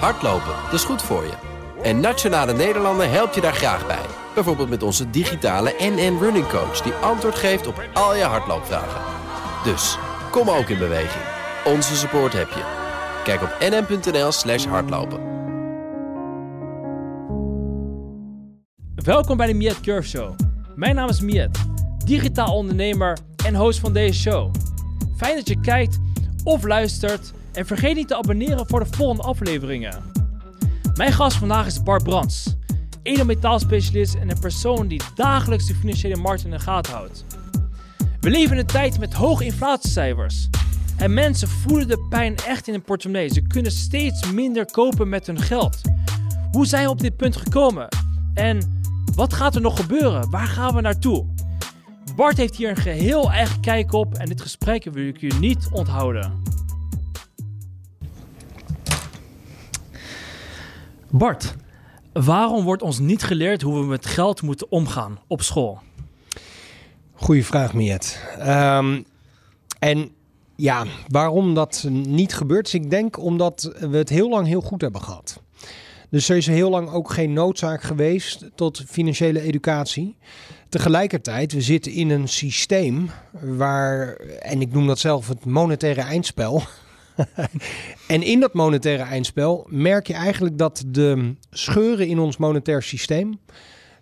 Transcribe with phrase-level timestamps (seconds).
[0.00, 1.32] Hardlopen, dat is goed voor je.
[1.82, 4.06] En Nationale Nederlanden helpt je daar graag bij.
[4.34, 6.80] Bijvoorbeeld met onze digitale NN Running Coach...
[6.80, 9.00] die antwoord geeft op al je hardloopvragen.
[9.64, 9.98] Dus,
[10.30, 11.24] kom ook in beweging.
[11.64, 12.62] Onze support heb je.
[13.24, 15.20] Kijk op nn.nl slash hardlopen.
[18.94, 20.34] Welkom bij de Miet Curve Show.
[20.74, 21.58] Mijn naam is Miet,
[22.04, 24.54] digitaal ondernemer en host van deze show.
[25.16, 25.98] Fijn dat je kijkt
[26.44, 30.02] of luistert en vergeet niet te abonneren voor de volgende afleveringen.
[30.94, 32.56] Mijn gast vandaag is Bart Brands,
[33.02, 37.24] edelmetaalspecialist en een persoon die dagelijks de financiële markt in de gaten houdt.
[38.20, 40.48] We leven in een tijd met hoge inflatiecijfers.
[40.96, 43.28] En mensen voelen de pijn echt in hun portemonnee.
[43.28, 45.80] Ze kunnen steeds minder kopen met hun geld.
[46.50, 47.88] Hoe zijn we op dit punt gekomen?
[48.34, 48.82] En
[49.14, 50.30] wat gaat er nog gebeuren?
[50.30, 51.26] Waar gaan we naartoe?
[52.16, 55.68] Bart heeft hier een geheel eigen kijk op en dit gesprek wil ik je niet
[55.72, 56.42] onthouden.
[61.16, 61.54] Bart,
[62.12, 65.78] waarom wordt ons niet geleerd hoe we met geld moeten omgaan op school?
[67.12, 68.24] Goeie vraag, Miet.
[68.38, 69.02] Ehm,
[69.78, 70.10] en
[70.56, 75.02] ja, waarom dat niet gebeurt, ik denk omdat we het heel lang heel goed hebben
[75.02, 75.40] gehad.
[76.10, 80.16] Dus er is heel lang ook geen noodzaak geweest tot financiële educatie.
[80.68, 86.62] Tegelijkertijd, we zitten in een systeem waar, en ik noem dat zelf het monetaire eindspel.
[88.06, 93.38] en in dat monetaire eindspel merk je eigenlijk dat de scheuren in ons monetair systeem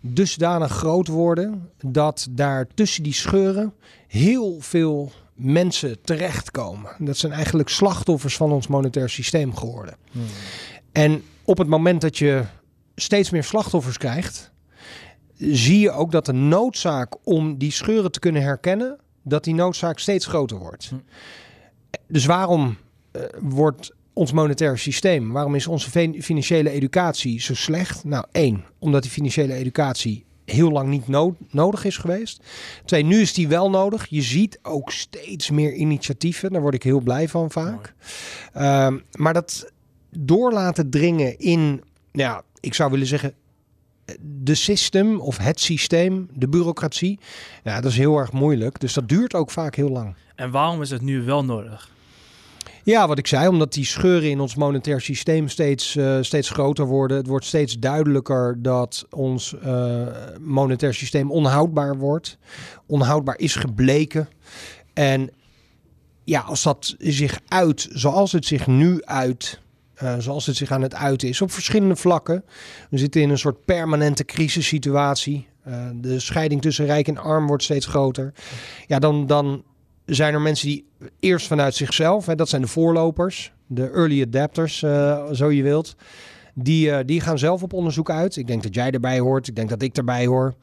[0.00, 3.74] dusdanig groot worden dat daar tussen die scheuren
[4.08, 6.90] heel veel mensen terechtkomen.
[6.98, 9.96] Dat zijn eigenlijk slachtoffers van ons monetair systeem geworden.
[10.10, 10.22] Hmm.
[10.92, 12.44] En op het moment dat je
[12.94, 14.52] steeds meer slachtoffers krijgt,
[15.36, 19.98] zie je ook dat de noodzaak om die scheuren te kunnen herkennen, dat die noodzaak
[19.98, 20.88] steeds groter wordt.
[20.88, 20.94] Hm.
[22.08, 22.76] Dus waarom
[23.12, 28.04] uh, wordt ons monetair systeem, waarom is onze financiële educatie zo slecht?
[28.04, 31.08] Nou, één, omdat die financiële educatie heel lang niet
[31.50, 32.42] nodig is geweest.
[32.84, 34.06] Twee, nu is die wel nodig.
[34.06, 36.52] Je ziet ook steeds meer initiatieven.
[36.52, 37.94] Daar word ik heel blij van vaak.
[38.56, 39.72] Uh, maar dat
[40.10, 43.34] door laten dringen in, ja, ik zou willen zeggen,
[44.20, 47.18] de system of het systeem, de bureaucratie.
[47.64, 48.80] Ja, dat is heel erg moeilijk.
[48.80, 50.14] Dus dat duurt ook vaak heel lang.
[50.34, 51.90] En waarom is het nu wel nodig?
[52.84, 56.86] Ja, wat ik zei, omdat die scheuren in ons monetair systeem steeds, uh, steeds groter
[56.86, 57.16] worden.
[57.16, 60.06] Het wordt steeds duidelijker dat ons uh,
[60.40, 62.38] monetair systeem onhoudbaar wordt.
[62.86, 64.28] Onhoudbaar is gebleken.
[64.92, 65.30] En
[66.24, 69.60] ja, als dat zich uit zoals het zich nu uit,
[70.02, 72.44] uh, zoals het zich aan het uiten is, op verschillende vlakken.
[72.90, 75.48] We zitten in een soort permanente crisissituatie.
[75.68, 78.32] Uh, de scheiding tussen rijk en arm wordt steeds groter.
[78.86, 79.62] Ja, dan, dan
[80.14, 80.84] zijn er mensen die
[81.20, 85.96] eerst vanuit zichzelf, hè, dat zijn de voorlopers, de early adapters, uh, zo je wilt.
[86.54, 88.36] Die, uh, die gaan zelf op onderzoek uit.
[88.36, 89.48] Ik denk dat jij erbij hoort.
[89.48, 90.54] Ik denk dat ik erbij hoor.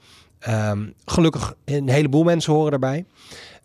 [0.49, 3.05] Um, gelukkig een heleboel mensen horen erbij.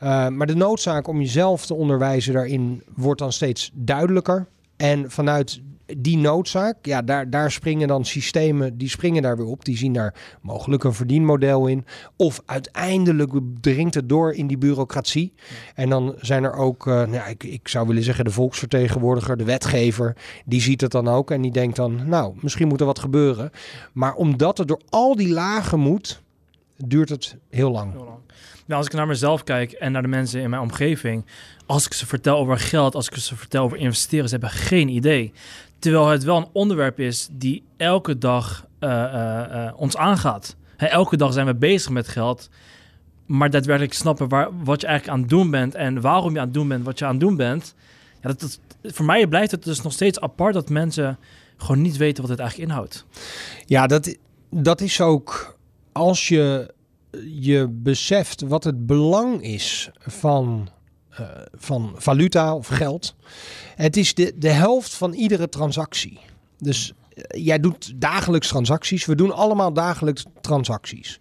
[0.02, 4.46] Uh, maar de noodzaak om jezelf te onderwijzen daarin wordt dan steeds duidelijker.
[4.76, 5.60] En vanuit
[5.98, 9.64] die noodzaak, ja, daar, daar springen dan systemen, die springen daar weer op.
[9.64, 11.84] Die zien daar mogelijk een verdienmodel in.
[12.16, 15.32] Of uiteindelijk dringt het door in die bureaucratie.
[15.74, 19.44] En dan zijn er ook, uh, nou, ik, ik zou willen zeggen, de volksvertegenwoordiger, de
[19.44, 22.98] wetgever, die ziet het dan ook en die denkt dan, nou, misschien moet er wat
[22.98, 23.50] gebeuren.
[23.92, 26.22] Maar omdat het door al die lagen moet,
[26.76, 27.36] duurt het.
[27.50, 27.92] Heel lang.
[28.66, 31.24] Nou, als ik naar mezelf kijk en naar de mensen in mijn omgeving,
[31.66, 34.88] als ik ze vertel over geld, als ik ze vertel over investeren, ze hebben geen
[34.88, 35.32] idee.
[35.78, 40.56] Terwijl het wel een onderwerp is die elke dag uh, uh, ons aangaat.
[40.76, 42.50] elke dag zijn we bezig met geld.
[43.26, 46.44] Maar daadwerkelijk snappen waar, wat je eigenlijk aan het doen bent en waarom je aan
[46.44, 47.74] het doen bent wat je aan het doen bent.
[48.20, 51.18] Ja, dat, voor mij blijft het dus nog steeds apart dat mensen
[51.56, 53.04] gewoon niet weten wat het eigenlijk inhoudt.
[53.66, 54.16] Ja, dat,
[54.50, 55.56] dat is ook
[55.92, 56.74] als je
[57.24, 60.68] je beseft wat het belang is van
[61.20, 63.14] uh, van valuta of geld.
[63.74, 66.20] Het is de, de helft van iedere transactie.
[66.58, 69.04] Dus uh, jij doet dagelijks transacties.
[69.04, 71.20] We doen allemaal dagelijks transacties.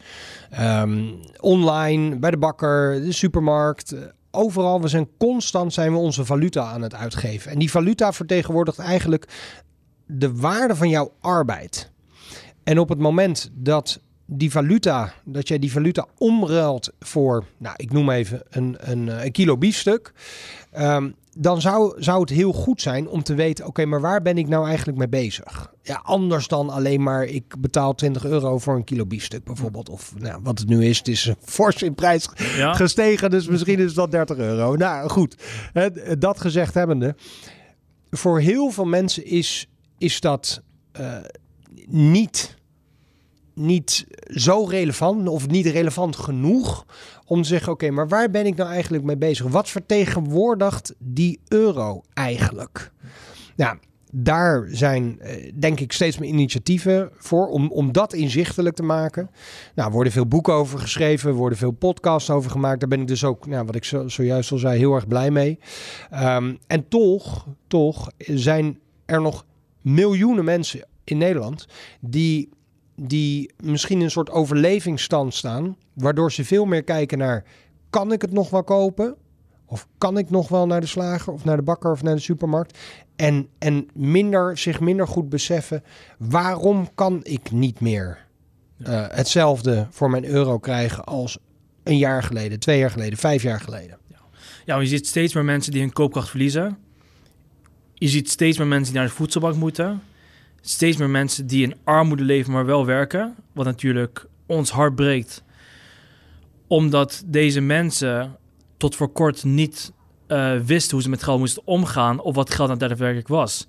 [0.59, 3.93] Um, online, bij de bakker, de supermarkt.
[3.93, 4.01] Uh,
[4.31, 7.51] overal, we zijn constant zijn we onze valuta aan het uitgeven.
[7.51, 9.27] En die valuta vertegenwoordigt eigenlijk
[10.05, 11.91] de waarde van jouw arbeid.
[12.63, 17.91] En op het moment dat die valuta, dat jij die valuta omruilt voor, nou, ik
[17.91, 20.13] noem even een, een, een kilo biefstuk.
[20.79, 24.37] Um, dan zou, zou het heel goed zijn om te weten, oké, maar waar ben
[24.37, 25.73] ik nou eigenlijk mee bezig?
[25.81, 29.89] Ja, anders dan alleen maar ik betaal 20 euro voor een kilo biefstuk bijvoorbeeld.
[29.89, 32.29] Of nou, wat het nu is, het is fors in prijs
[32.71, 34.75] gestegen, dus misschien is dat 30 euro.
[34.75, 35.35] Nou goed,
[36.19, 37.15] dat gezegd hebbende,
[38.09, 39.67] voor heel veel mensen is
[40.03, 40.61] is dat
[40.99, 41.17] uh,
[41.87, 42.57] niet,
[43.53, 46.85] niet zo relevant of niet relevant genoeg
[47.25, 49.47] om te zeggen: oké, maar waar ben ik nou eigenlijk mee bezig?
[49.47, 52.91] Wat vertegenwoordigt die euro eigenlijk?
[53.55, 53.77] Ja,
[54.15, 59.29] daar zijn eh, denk ik steeds meer initiatieven voor om, om dat inzichtelijk te maken.
[59.75, 62.79] Nou, worden veel boeken over geschreven, worden veel podcasts over gemaakt.
[62.79, 65.31] Daar ben ik dus ook, nou, wat ik zo, zojuist al zei, heel erg blij
[65.31, 65.59] mee.
[66.13, 69.45] Um, en toch, toch zijn er nog
[69.81, 71.67] miljoenen mensen in Nederland
[71.99, 72.49] die,
[72.95, 77.43] die misschien in een soort overlevingsstand staan, waardoor ze veel meer kijken naar
[77.89, 79.15] kan ik het nog wel kopen?
[79.65, 82.21] Of kan ik nog wel naar de slager of naar de bakker of naar de
[82.21, 82.77] supermarkt?
[83.15, 85.83] En, en minder, zich minder goed beseffen
[86.17, 88.25] waarom kan ik niet meer
[88.77, 91.37] uh, hetzelfde voor mijn euro krijgen als
[91.83, 93.97] een jaar geleden, twee jaar geleden, vijf jaar geleden.
[94.07, 94.17] Ja,
[94.65, 96.77] ja je ziet steeds meer mensen die hun koopkracht verliezen.
[97.93, 100.01] Je ziet steeds meer mensen die naar de voedselbank moeten.
[100.65, 103.35] Steeds meer mensen die in armoede leven, maar wel werken.
[103.53, 105.43] Wat natuurlijk ons hart breekt.
[106.67, 108.37] Omdat deze mensen
[108.77, 109.93] tot voor kort niet
[110.27, 113.67] uh, wisten hoe ze met geld moesten omgaan of wat geld nou daadwerkelijk was.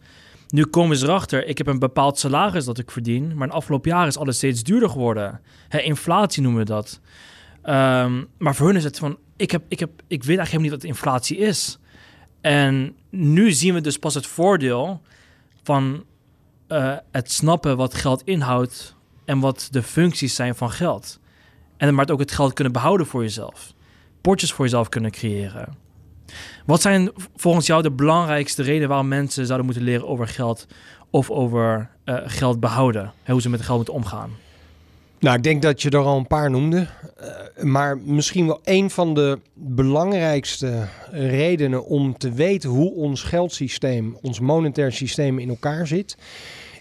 [0.49, 3.57] Nu komen ze erachter, ik heb een bepaald salaris dat ik verdien, maar in de
[3.57, 5.41] afgelopen jaren is alles steeds duurder geworden.
[5.69, 7.01] Hè, inflatie noemen we dat.
[7.65, 10.71] Um, maar voor hun is het van, ik, heb, ik, heb, ik weet eigenlijk helemaal
[10.71, 11.79] niet wat inflatie is.
[12.41, 15.01] En nu zien we dus pas het voordeel
[15.63, 16.05] van
[16.69, 18.95] uh, het snappen wat geld inhoudt
[19.25, 21.21] en wat de functies zijn van geld.
[21.77, 23.75] En maar ook het geld kunnen behouden voor jezelf.
[24.21, 25.77] Potjes voor jezelf kunnen creëren.
[26.67, 30.67] Wat zijn volgens jou de belangrijkste redenen waarom mensen zouden moeten leren over geld
[31.11, 33.13] of over uh, geld behouden?
[33.27, 34.31] Hoe ze met geld moeten omgaan?
[35.25, 36.87] Nou, ik denk dat je er al een paar noemde.
[37.57, 44.19] Uh, maar misschien wel een van de belangrijkste redenen om te weten hoe ons geldsysteem,
[44.23, 46.17] ons monetair systeem in elkaar zit,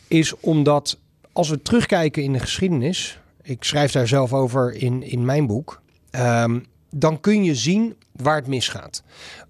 [0.07, 0.99] is omdat
[1.31, 5.81] als we terugkijken in de geschiedenis, ik schrijf daar zelf over in, in mijn boek,
[6.11, 9.03] um, dan kun je zien waar het misgaat.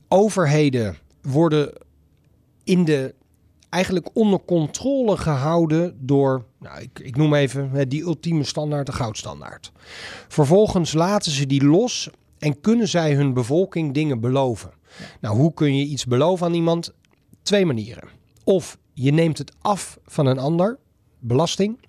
[0.07, 1.73] Overheden worden
[2.63, 3.13] in de
[3.73, 9.71] eigenlijk onder controle gehouden door, nou, ik, ik noem even die ultieme standaard, de goudstandaard.
[10.27, 14.71] Vervolgens laten ze die los en kunnen zij hun bevolking dingen beloven.
[15.21, 16.93] Nou, hoe kun je iets beloven aan iemand?
[17.41, 18.09] Twee manieren.
[18.43, 20.79] Of je neemt het af van een ander,
[21.19, 21.79] belasting.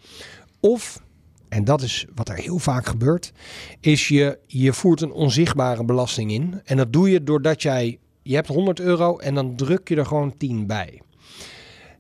[0.61, 1.03] Of
[1.49, 3.33] en dat is wat er heel vaak gebeurt,
[3.81, 6.61] is je, je voert een onzichtbare belasting in.
[6.65, 10.07] En dat doe je doordat jij, je hebt 100 euro en dan druk je er
[10.07, 11.01] gewoon 10 bij.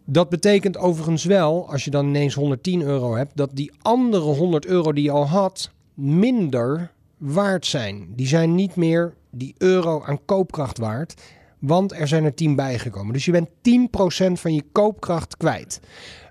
[0.04, 4.66] Dat betekent overigens wel, als je dan ineens 110 euro hebt, dat die andere 100
[4.66, 8.08] euro die je al had, minder waard zijn.
[8.16, 11.14] Die zijn niet meer die euro aan koopkracht waard,
[11.58, 13.12] want er zijn er 10 bijgekomen.
[13.12, 15.80] Dus je bent 10% van je koopkracht kwijt.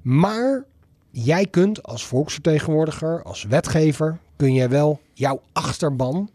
[0.04, 0.66] Maar
[1.12, 6.30] jij kunt als volksvertegenwoordiger, als wetgever, kun je wel jouw achterban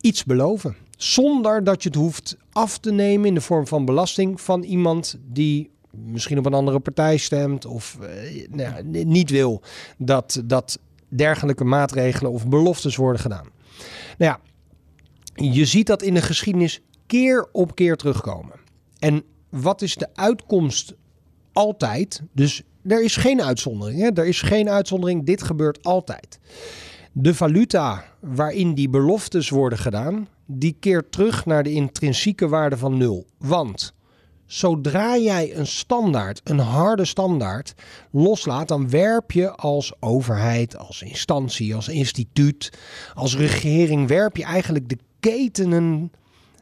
[0.00, 0.76] iets beloven.
[0.96, 5.18] Zonder dat je het hoeft af te nemen in de vorm van belasting van iemand
[5.26, 9.62] die misschien op een andere partij stemt of eh, nou niet wil
[9.98, 13.46] dat, dat dergelijke maatregelen of beloftes worden gedaan.
[14.18, 14.40] Nou ja,
[15.44, 18.56] je ziet dat in de geschiedenis keer op keer terugkomen.
[18.98, 20.94] En wat is de uitkomst
[21.52, 22.22] altijd?
[22.32, 24.00] Dus er is geen uitzondering.
[24.00, 24.08] Hè?
[24.08, 25.26] Er is geen uitzondering.
[25.26, 26.38] Dit gebeurt altijd.
[27.12, 32.96] De valuta waarin die beloftes worden gedaan, die keert terug naar de intrinsieke waarde van
[32.96, 33.26] nul.
[33.38, 33.94] Want
[34.48, 37.74] zodra jij een standaard, een harde standaard,
[38.10, 42.72] loslaat, dan werp je als overheid, als instantie, als instituut,
[43.14, 46.12] als regering, werp je eigenlijk de ketenen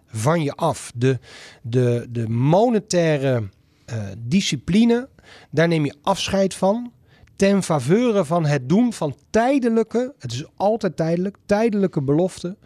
[0.07, 0.93] van je af.
[0.95, 1.19] De,
[1.63, 3.49] de, de monetaire
[3.91, 5.09] uh, discipline
[5.51, 6.93] daar neem je afscheid van
[7.37, 12.57] ten faveur van het doen van tijdelijke, het is altijd tijdelijk, tijdelijke beloften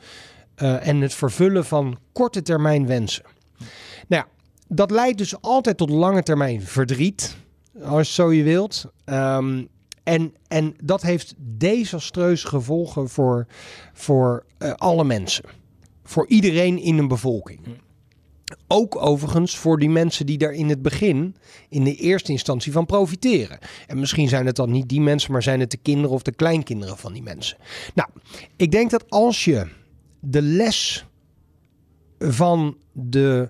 [0.62, 3.24] uh, en het vervullen van korte termijn wensen.
[4.72, 7.36] Dat leidt dus altijd tot lange termijn verdriet,
[7.82, 8.84] als zo je wilt.
[9.04, 9.68] Um,
[10.02, 13.46] en, en dat heeft desastreuze gevolgen voor,
[13.92, 15.44] voor uh, alle mensen.
[16.04, 17.60] Voor iedereen in een bevolking.
[18.68, 21.36] Ook overigens voor die mensen die daar in het begin,
[21.68, 23.58] in de eerste instantie van profiteren.
[23.86, 26.32] En misschien zijn het dan niet die mensen, maar zijn het de kinderen of de
[26.34, 27.58] kleinkinderen van die mensen.
[27.94, 28.08] Nou,
[28.56, 29.66] ik denk dat als je
[30.20, 31.04] de les
[32.18, 33.48] van de,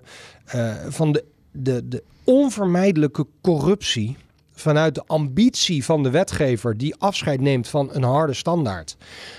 [0.55, 4.17] uh, van de, de, de onvermijdelijke corruptie
[4.51, 8.97] vanuit de ambitie van de wetgever die afscheid neemt van een harde standaard.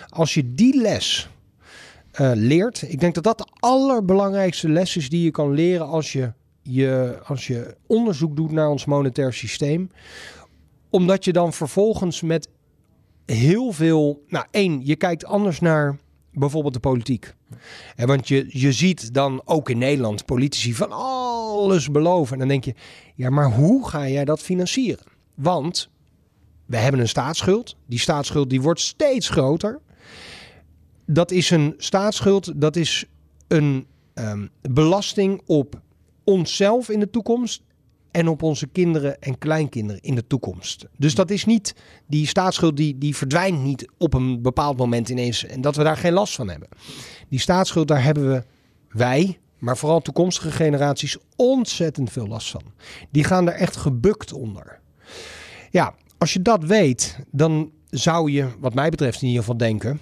[0.09, 1.31] Als je die les
[2.21, 2.83] uh, leert.
[2.83, 7.19] Ik denk dat dat de allerbelangrijkste les is die je kan leren als je je,
[7.25, 9.91] als je onderzoek doet naar ons monetair systeem.
[10.91, 12.49] Omdat je dan vervolgens met
[13.27, 14.25] heel veel.
[14.29, 15.99] Nou, één, je kijkt anders naar
[16.33, 17.35] bijvoorbeeld de politiek.
[17.97, 22.33] En want je, je ziet dan ook in Nederland politici van alles beloven.
[22.33, 22.75] En dan denk je,
[23.15, 25.05] ja, maar hoe ga jij dat financieren?
[25.35, 25.91] Want
[26.67, 27.77] we hebben een staatsschuld.
[27.87, 29.81] Die staatsschuld die wordt steeds groter.
[31.07, 33.05] Dat is een staatsschuld, dat is
[33.49, 35.81] een um, belasting op
[36.25, 37.63] onszelf in de toekomst
[38.13, 40.87] en op onze kinderen en kleinkinderen in de toekomst.
[40.97, 41.75] Dus dat is niet
[42.07, 45.97] die staatsschuld die, die verdwijnt niet op een bepaald moment ineens en dat we daar
[45.97, 46.69] geen last van hebben.
[47.29, 48.45] Die staatsschuld, daar hebben we
[48.89, 52.63] wij, maar vooral toekomstige generaties ontzettend veel last van.
[53.11, 54.81] Die gaan er echt gebukt onder.
[55.71, 60.01] Ja, als je dat weet, dan zou je, wat mij betreft in ieder geval, denken: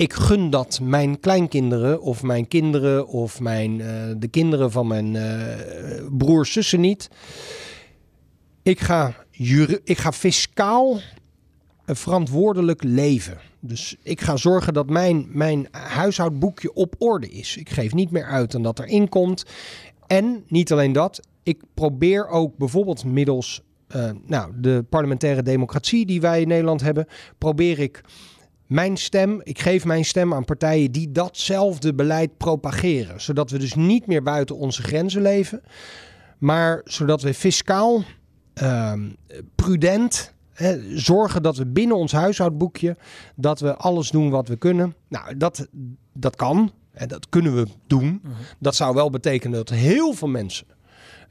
[0.00, 5.14] ik gun dat mijn kleinkinderen of mijn kinderen of mijn, uh, de kinderen van mijn
[5.14, 7.08] uh, broers, zussen niet.
[8.62, 9.14] Ik ga,
[9.84, 11.00] ik ga fiscaal
[11.86, 13.38] verantwoordelijk leven.
[13.58, 17.56] Dus ik ga zorgen dat mijn, mijn huishoudboekje op orde is.
[17.56, 19.44] Ik geef niet meer uit dan dat erin komt.
[20.06, 23.62] En niet alleen dat, ik probeer ook bijvoorbeeld middels
[24.26, 27.06] nou, de parlementaire democratie die wij in Nederland hebben,
[27.38, 28.02] probeer ik
[28.70, 33.20] mijn stem, ik geef mijn stem aan partijen die datzelfde beleid propageren.
[33.20, 35.62] Zodat we dus niet meer buiten onze grenzen leven,
[36.38, 38.02] maar zodat we fiscaal
[38.62, 38.92] uh,
[39.54, 42.96] prudent hè, zorgen dat we binnen ons huishoudboekje,
[43.36, 44.94] dat we alles doen wat we kunnen.
[45.08, 45.68] Nou, dat,
[46.12, 48.20] dat kan en dat kunnen we doen.
[48.22, 48.32] Mhm.
[48.58, 50.66] Dat zou wel betekenen dat heel veel mensen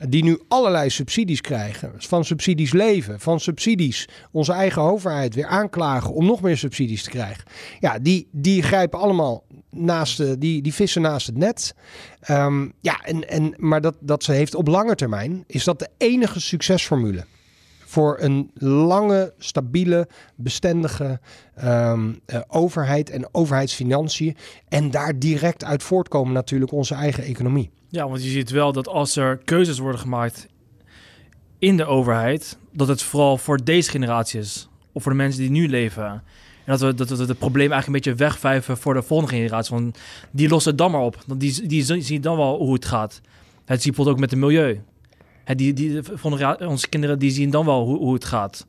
[0.07, 6.13] die nu allerlei subsidies krijgen, van subsidies leven, van subsidies onze eigen overheid weer aanklagen
[6.13, 7.43] om nog meer subsidies te krijgen.
[7.79, 11.75] Ja, die, die grijpen allemaal naast de, die, die vissen naast het net.
[12.29, 15.89] Um, ja, en, en, maar dat, dat ze heeft op lange termijn, is dat de
[15.97, 17.25] enige succesformule
[17.89, 21.19] voor een lange, stabiele, bestendige
[21.63, 24.37] um, uh, overheid en overheidsfinanciën.
[24.67, 27.69] En daar direct uit voortkomen natuurlijk onze eigen economie.
[27.87, 30.47] Ja, want je ziet wel dat als er keuzes worden gemaakt
[31.59, 34.69] in de overheid, dat het vooral voor deze generatie is.
[34.91, 36.05] Of voor de mensen die nu leven.
[36.05, 36.21] En
[36.65, 39.75] dat we, dat we het probleem eigenlijk een beetje wegvijven voor de volgende generatie.
[39.75, 39.97] Want
[40.31, 41.17] die lossen het dan maar op.
[41.37, 43.21] Die, die zien dan wel hoe het gaat.
[43.65, 44.81] Het bijvoorbeeld ook met het milieu.
[45.55, 46.01] Die, die,
[46.67, 48.65] onze kinderen die zien dan wel hoe, hoe het gaat.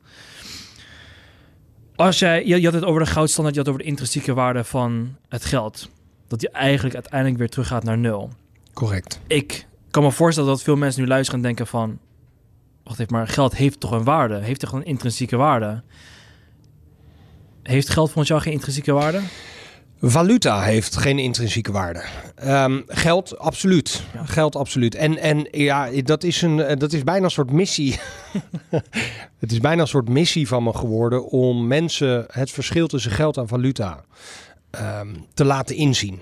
[1.95, 4.33] Als jij, je, je had het over de goudstandaard, je had het over de intrinsieke
[4.33, 5.89] waarde van het geld.
[6.27, 8.29] Dat die eigenlijk uiteindelijk weer teruggaat naar nul.
[8.73, 9.19] Correct.
[9.27, 11.99] Ik kan me voorstellen dat veel mensen nu luisteren en denken van...
[12.83, 14.35] Wacht even, maar geld heeft toch een waarde?
[14.35, 15.83] Heeft toch een intrinsieke waarde?
[17.63, 19.21] Heeft geld volgens jou geen intrinsieke waarde?
[20.03, 22.03] Valuta heeft geen intrinsieke waarde.
[22.45, 24.03] Um, geld, absoluut.
[24.23, 24.95] Geld, absoluut.
[24.95, 27.99] En, en ja, dat is, een, dat is bijna een soort missie.
[29.39, 33.37] het is bijna een soort missie van me geworden om mensen het verschil tussen geld
[33.37, 34.03] en valuta
[34.99, 36.21] um, te laten inzien.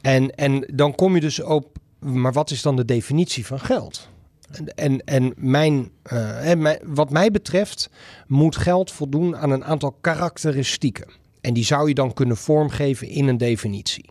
[0.00, 4.08] En, en dan kom je dus op, maar wat is dan de definitie van geld?
[4.50, 7.90] En, en, en mijn, uh, wat mij betreft
[8.26, 11.22] moet geld voldoen aan een aantal karakteristieken.
[11.44, 14.10] En die zou je dan kunnen vormgeven in een definitie.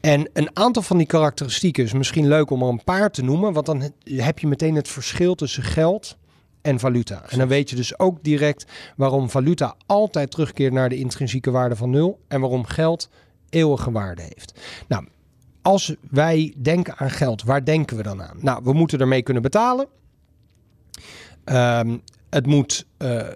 [0.00, 3.52] En een aantal van die karakteristieken is misschien leuk om er een paar te noemen,
[3.52, 6.16] want dan heb je meteen het verschil tussen geld
[6.62, 7.24] en valuta.
[7.28, 8.64] En dan weet je dus ook direct
[8.96, 13.08] waarom valuta altijd terugkeert naar de intrinsieke waarde van nul en waarom geld
[13.48, 14.60] eeuwige waarde heeft.
[14.88, 15.06] Nou,
[15.62, 18.38] als wij denken aan geld, waar denken we dan aan?
[18.40, 19.86] Nou, we moeten ermee kunnen betalen.
[21.44, 23.28] Um, het moet uh,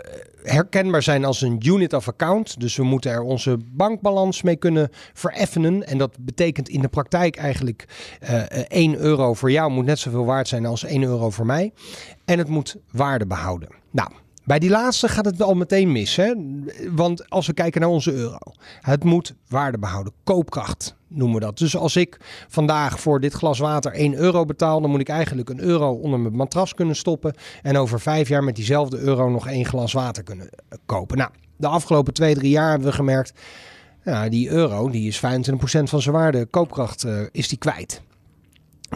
[0.44, 2.60] herkenbaar zijn als een unit of account.
[2.60, 5.86] Dus we moeten er onze bankbalans mee kunnen vereffenen.
[5.86, 7.84] En dat betekent in de praktijk eigenlijk
[8.22, 11.46] uh, eh, 1 euro voor jou moet net zoveel waard zijn als 1 euro voor
[11.46, 11.72] mij.
[12.24, 13.68] En het moet waarde behouden.
[13.90, 14.10] Nou,
[14.44, 16.16] bij die laatste gaat het al meteen mis.
[16.16, 16.34] Hè?
[16.90, 18.38] Want als we kijken naar onze euro.
[18.80, 20.12] Het moet waarde behouden.
[20.24, 21.58] Koopkracht noemen we dat.
[21.58, 22.16] Dus als ik
[22.48, 24.80] vandaag voor dit glas water 1 euro betaal.
[24.80, 27.34] Dan moet ik eigenlijk een euro onder mijn matras kunnen stoppen.
[27.62, 31.16] En over vijf jaar met diezelfde euro nog één glas water kunnen eh, kopen.
[31.16, 33.32] Nou, de afgelopen twee, drie jaar hebben we gemerkt.
[34.28, 35.20] Die euro die is 25%
[35.82, 36.46] van zijn waarde.
[36.46, 38.02] Koopkracht uh, is die kwijt.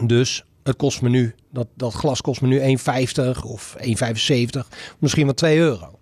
[0.05, 3.85] Dus het kost me nu, dat, dat glas kost me nu 1,50 of 1,75,
[4.99, 5.97] misschien wel 2 euro.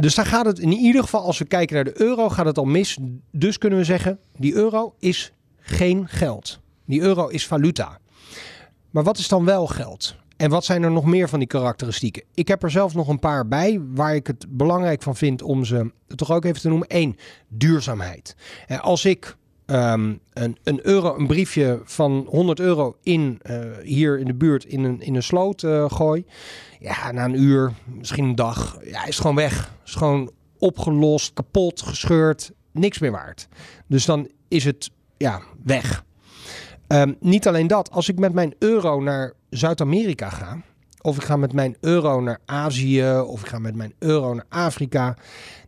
[0.00, 2.58] Dus daar gaat het in ieder geval, als we kijken naar de euro, gaat het
[2.58, 2.98] al mis.
[3.30, 6.60] Dus kunnen we zeggen, die euro is geen geld.
[6.84, 7.98] Die euro is valuta.
[8.90, 10.16] Maar wat is dan wel geld?
[10.36, 12.22] En wat zijn er nog meer van die karakteristieken?
[12.34, 15.64] Ik heb er zelf nog een paar bij waar ik het belangrijk van vind om
[15.64, 16.86] ze toch ook even te noemen.
[16.90, 17.16] Eén,
[17.48, 18.36] duurzaamheid.
[18.80, 19.36] Als ik
[19.70, 24.64] ehm, een, een, euro, een briefje van 100 euro in, eh, hier in de buurt
[24.64, 26.24] in een, in een sloot uh, gooi.
[26.78, 29.74] Ja, na een uur, misschien een dag, ja, is gewoon weg.
[29.84, 33.48] Is gewoon opgelost, kapot, gescheurd, niks meer waard.
[33.86, 36.04] Dus dan is het ja, weg.
[36.88, 40.62] Um, niet alleen dat, als ik met mijn euro naar Zuid-Amerika ga,
[41.00, 44.46] of ik ga met mijn euro naar Azië, of ik ga met mijn euro naar
[44.48, 45.16] Afrika,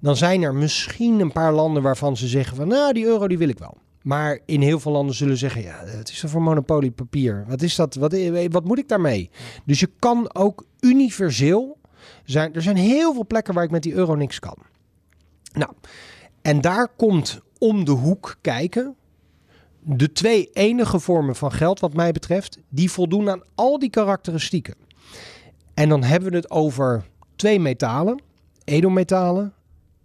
[0.00, 3.38] dan zijn er misschien een paar landen waarvan ze zeggen van, nou, die euro die
[3.38, 3.76] wil ik wel.
[4.02, 7.44] Maar in heel veel landen zullen zeggen, ja, het is er voor monopoliepapier.
[7.48, 7.94] Wat is dat?
[7.94, 8.16] Wat,
[8.50, 9.30] wat moet ik daarmee?
[9.64, 11.78] Dus je kan ook universeel
[12.24, 12.54] zijn.
[12.54, 14.56] Er zijn heel veel plekken waar ik met die euro niks kan.
[15.52, 15.72] Nou,
[16.42, 18.96] en daar komt om de hoek kijken
[19.84, 24.74] de twee enige vormen van geld, wat mij betreft, die voldoen aan al die karakteristieken.
[25.74, 27.04] En dan hebben we het over
[27.36, 28.22] twee metalen,
[28.64, 29.52] edelmetalen,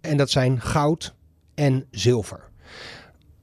[0.00, 1.14] en dat zijn goud
[1.54, 2.47] en zilver.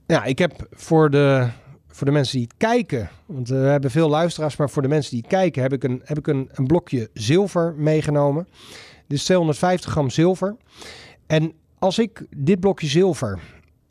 [0.08, 1.48] Ja, ik heb voor de,
[1.88, 5.26] voor de mensen die kijken, want we hebben veel luisteraars, maar voor de mensen die
[5.28, 8.48] kijken heb ik een, heb ik een, een blokje zilver meegenomen.
[9.08, 10.56] Dit is 250 gram zilver.
[11.28, 13.40] En als ik dit blokje zilver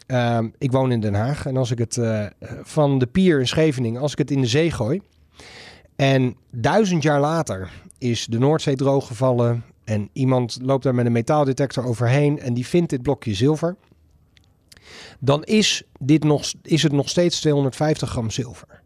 [0.06, 2.26] Ehm, ik woon in Den Haag en als ik het uh,
[2.62, 5.00] van de pier in Scheveningen, als ik het in de zee gooi.
[5.97, 11.87] En duizend jaar later is de Noordzee drooggevallen en iemand loopt daar met een metaaldetector
[11.87, 13.76] overheen en die vindt dit blokje zilver.
[15.21, 18.83] Dan is, dit nog, is het nog steeds 250 gram zilver.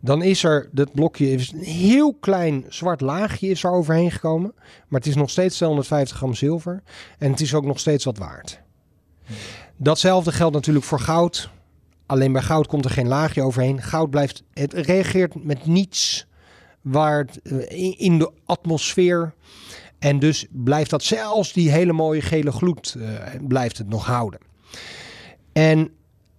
[0.00, 4.54] Dan is er, dat blokje is een heel klein zwart laagje is er overheen gekomen.
[4.88, 6.82] Maar het is nog steeds 250 gram zilver.
[7.18, 8.60] En het is ook nog steeds wat waard.
[9.76, 11.50] Datzelfde geldt natuurlijk voor goud.
[12.06, 13.82] Alleen bij goud komt er geen laagje overheen.
[13.82, 16.26] Goud blijft, het reageert met niets
[16.80, 19.34] waar eh, in de atmosfeer.
[19.98, 23.08] En dus blijft dat zelfs die hele mooie gele gloed uh,
[23.40, 24.40] blijft het nog houden.
[25.56, 25.90] En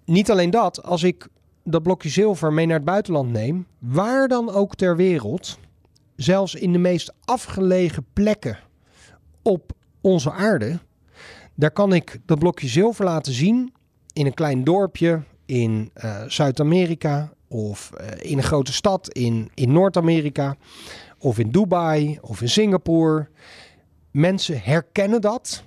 [0.05, 1.27] niet alleen dat, als ik
[1.63, 5.59] dat blokje zilver mee naar het buitenland neem, waar dan ook ter wereld,
[6.15, 8.59] zelfs in de meest afgelegen plekken
[9.41, 9.71] op
[10.01, 10.79] onze aarde,
[11.55, 13.73] daar kan ik dat blokje zilver laten zien
[14.13, 19.71] in een klein dorpje in uh, Zuid-Amerika of uh, in een grote stad in, in
[19.71, 20.56] Noord-Amerika
[21.19, 23.27] of in Dubai of in Singapore.
[24.12, 25.63] Mensen herkennen dat,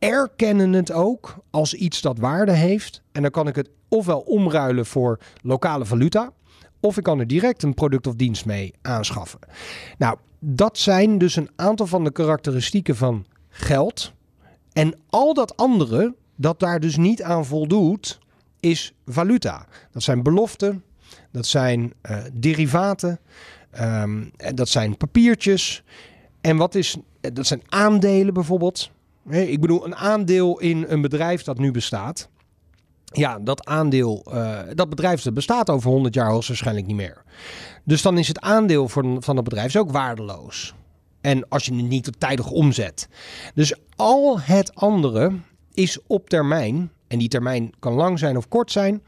[0.00, 3.02] erkennen het ook als iets dat waarde heeft.
[3.12, 6.32] En dan kan ik het ofwel omruilen voor lokale valuta,
[6.80, 9.38] of ik kan er direct een product of dienst mee aanschaffen.
[9.98, 14.12] Nou, dat zijn dus een aantal van de karakteristieken van geld
[14.72, 18.18] en al dat andere, dat daar dus niet aan voldoet,
[18.60, 19.66] is valuta.
[19.90, 20.84] Dat zijn beloften,
[21.30, 23.18] dat zijn uh, derivaten,
[23.80, 25.82] um, dat zijn papiertjes.
[26.40, 28.90] En wat is, dat zijn aandelen bijvoorbeeld.
[29.28, 32.28] Ik bedoel, een aandeel in een bedrijf dat nu bestaat.
[33.04, 37.22] Ja, dat aandeel, uh, dat bedrijf dat bestaat over 100 jaar hoogstwaarschijnlijk niet meer.
[37.84, 40.74] Dus dan is het aandeel van, van het bedrijf ook waardeloos.
[41.20, 43.08] En als je het niet tijdig omzet.
[43.54, 45.32] Dus al het andere
[45.72, 49.02] is op termijn, en die termijn kan lang zijn of kort zijn,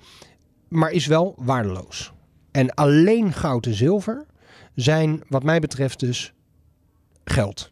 [0.69, 2.13] maar is wel waardeloos.
[2.51, 4.27] En alleen goud en zilver
[4.75, 6.33] zijn, wat mij betreft, dus
[7.25, 7.71] geld.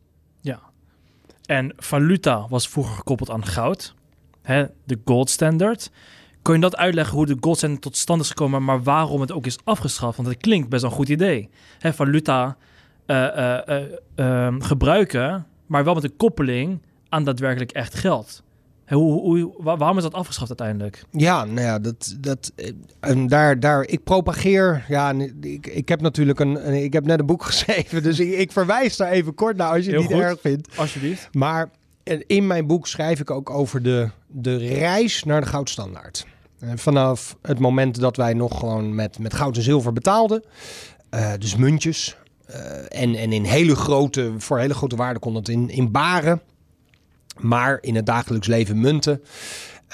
[1.51, 3.95] En valuta was vroeger gekoppeld aan goud,
[4.43, 5.91] hè, de gold standard.
[6.43, 9.33] Kun je dat uitleggen hoe de gold standard tot stand is gekomen, maar waarom het
[9.33, 10.17] ook is afgeschaft?
[10.17, 11.49] Want het klinkt best wel een goed idee.
[11.79, 12.57] Hè, valuta
[13.07, 13.59] uh,
[14.17, 18.43] uh, gebruiken, maar wel met een koppeling aan daadwerkelijk echt geld.
[18.97, 21.05] Hoe, hoe, waarom is dat afgeschaft uiteindelijk?
[21.11, 22.53] Ja, nou ja, dat, dat,
[23.01, 27.27] en daar, daar, ik propageer, ja, ik, ik heb natuurlijk een, ik heb net een
[27.27, 30.41] boek geschreven, dus ik, ik verwijs daar even kort naar als je het niet erg
[30.41, 30.69] vindt.
[30.77, 31.29] Alsjeblieft.
[31.33, 31.71] Maar
[32.27, 36.27] in mijn boek schrijf ik ook over de, de reis naar de goudstandaard.
[36.75, 40.45] Vanaf het moment dat wij nog gewoon met, met goud en zilver betaalden,
[41.15, 42.17] uh, dus muntjes,
[42.51, 42.57] uh,
[43.03, 46.41] en, en in hele grote, voor hele grote waarde kon het in, in baren.
[47.41, 49.23] Maar in het dagelijks leven munten.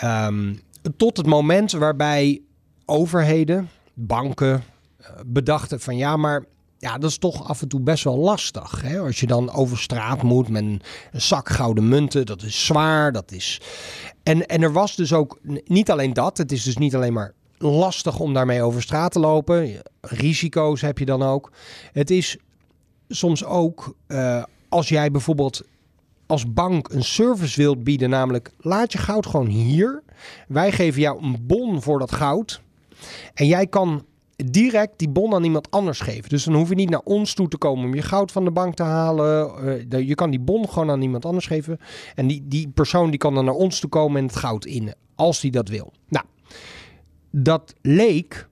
[0.04, 0.60] Um,
[0.96, 2.40] tot het moment waarbij
[2.84, 4.64] overheden, banken,
[5.00, 6.44] uh, bedachten van ja, maar
[6.78, 8.82] ja, dat is toch af en toe best wel lastig.
[8.82, 8.98] Hè?
[8.98, 10.82] Als je dan over straat moet met een,
[11.12, 13.12] zak gouden munten, dat is zwaar.
[13.12, 13.60] Dat is...
[14.22, 16.38] En, en er was dus ook niet alleen dat.
[16.38, 19.82] Het is dus niet alleen maar lastig om daarmee over straat te lopen.
[20.00, 21.52] Risico's heb je dan ook.
[21.92, 22.36] Het is
[23.08, 25.62] soms ook uh, als jij bijvoorbeeld
[26.26, 30.02] als bank een service wilt bieden, namelijk laat je goud gewoon hier.
[30.48, 32.62] Wij geven jou een bon voor dat goud.
[33.34, 34.04] En jij kan
[34.36, 36.28] direct die bon aan iemand anders geven.
[36.28, 38.50] Dus dan hoef je niet naar ons toe te komen om je goud van de
[38.50, 39.52] bank te halen.
[39.90, 41.78] Uh, je kan die bon gewoon aan iemand anders geven.
[42.14, 44.94] En die, die persoon die kan dan naar ons toe komen en het goud in,
[45.14, 45.92] als die dat wil.
[46.08, 46.24] Nou,
[47.30, 48.48] dat leek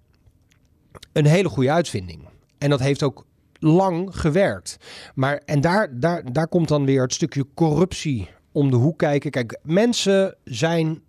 [1.13, 2.21] een hele goede uitvinding.
[2.59, 3.25] En dat heeft ook
[3.65, 4.77] lang gewerkt.
[5.15, 9.31] Maar en daar, daar, daar komt dan weer het stukje corruptie om de hoek kijken.
[9.31, 11.03] Kijk, mensen zijn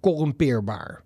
[0.00, 1.02] corrumpeerbaar.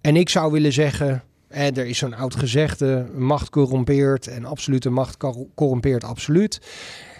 [0.00, 4.90] En ik zou willen zeggen, eh, er is zo'n oud gezegde, macht corrumpeert en absolute
[4.90, 6.60] macht cor- corrumpeert absoluut.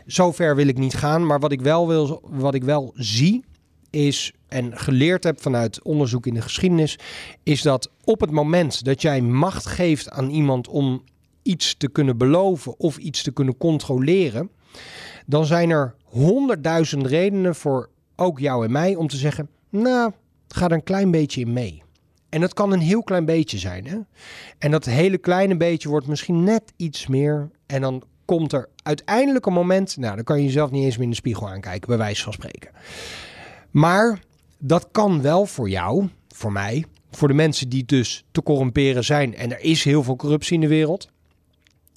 [0.06, 3.44] Zover wil ik niet gaan, maar wat ik wel, wil, wat ik wel zie
[3.90, 6.98] is, en geleerd heb vanuit onderzoek in de geschiedenis,
[7.42, 11.02] is dat op het moment dat jij macht geeft aan iemand om
[11.46, 14.50] iets te kunnen beloven of iets te kunnen controleren,
[15.26, 20.12] dan zijn er honderdduizend redenen voor ook jou en mij om te zeggen, nou,
[20.48, 21.82] ga er een klein beetje in mee.
[22.28, 23.86] En dat kan een heel klein beetje zijn.
[23.86, 23.98] Hè?
[24.58, 27.50] En dat hele kleine beetje wordt misschien net iets meer.
[27.66, 29.96] En dan komt er uiteindelijk een moment.
[29.96, 32.32] Nou, dan kan je jezelf niet eens meer in de spiegel aankijken, bij wijze van
[32.32, 32.70] spreken.
[33.70, 34.18] Maar
[34.58, 39.34] dat kan wel voor jou, voor mij, voor de mensen die dus te corrumperen zijn.
[39.34, 41.08] En er is heel veel corruptie in de wereld.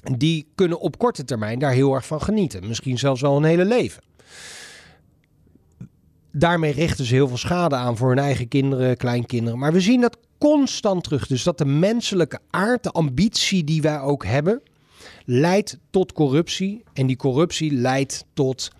[0.03, 2.67] Die kunnen op korte termijn daar heel erg van genieten.
[2.67, 4.03] Misschien zelfs wel een hele leven.
[6.31, 9.59] Daarmee richten ze heel veel schade aan voor hun eigen kinderen, kleinkinderen.
[9.59, 11.27] Maar we zien dat constant terug.
[11.27, 14.61] Dus dat de menselijke aard, de ambitie die wij ook hebben,
[15.25, 16.83] leidt tot corruptie.
[16.93, 18.71] En die corruptie leidt tot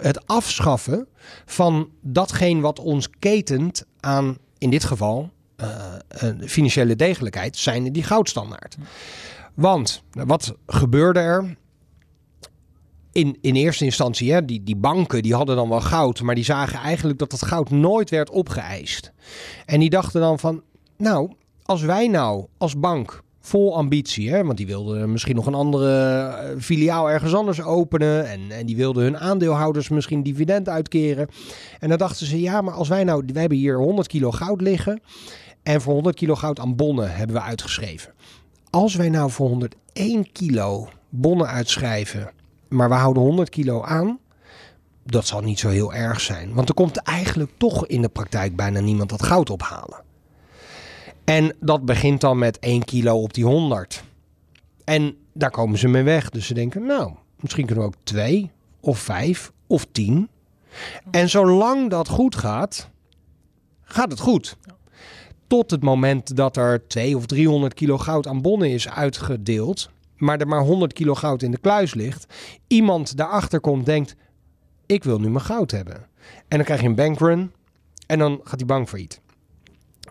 [0.00, 1.08] het afschaffen
[1.44, 5.30] van datgene wat ons ketent aan, in dit geval,
[6.44, 8.76] financiële degelijkheid, zijn die goudstandaard.
[9.54, 11.56] Want wat gebeurde er?
[13.12, 16.44] In, in eerste instantie, hè, die, die banken die hadden dan wel goud, maar die
[16.44, 19.12] zagen eigenlijk dat dat goud nooit werd opgeëist.
[19.66, 20.62] En die dachten dan van,
[20.96, 24.30] nou, als wij nou als bank vol ambitie.
[24.30, 24.44] Hè?
[24.44, 28.28] Want die wilden misschien nog een andere filiaal ergens anders openen.
[28.28, 31.28] En, en die wilden hun aandeelhouders misschien dividend uitkeren.
[31.78, 34.60] En dan dachten ze, ja, maar als wij nou, we hebben hier 100 kilo goud
[34.60, 35.00] liggen.
[35.62, 38.12] En voor 100 kilo goud aan bonnen hebben we uitgeschreven.
[38.70, 42.30] Als wij nou voor 101 kilo bonnen uitschrijven,
[42.68, 44.18] maar we houden 100 kilo aan.
[45.04, 46.54] Dat zal niet zo heel erg zijn.
[46.54, 50.02] Want er komt eigenlijk toch in de praktijk bijna niemand dat goud ophalen.
[51.24, 54.02] En dat begint dan met 1 kilo op die 100.
[54.84, 56.30] En daar komen ze mee weg.
[56.30, 60.28] Dus ze denken, nou, misschien kunnen we ook 2 of 5 of 10.
[61.10, 62.88] En zolang dat goed gaat,
[63.82, 64.56] gaat het goed.
[65.52, 70.40] Tot het moment dat er 2 of 300 kilo goud aan bonnen is uitgedeeld, maar
[70.40, 72.26] er maar 100 kilo goud in de kluis ligt.
[72.66, 74.14] Iemand daarachter komt, denkt,
[74.86, 75.96] ik wil nu mijn goud hebben.
[76.48, 77.52] En dan krijg je een bankrun
[78.06, 79.20] en dan gaat die bank failliet.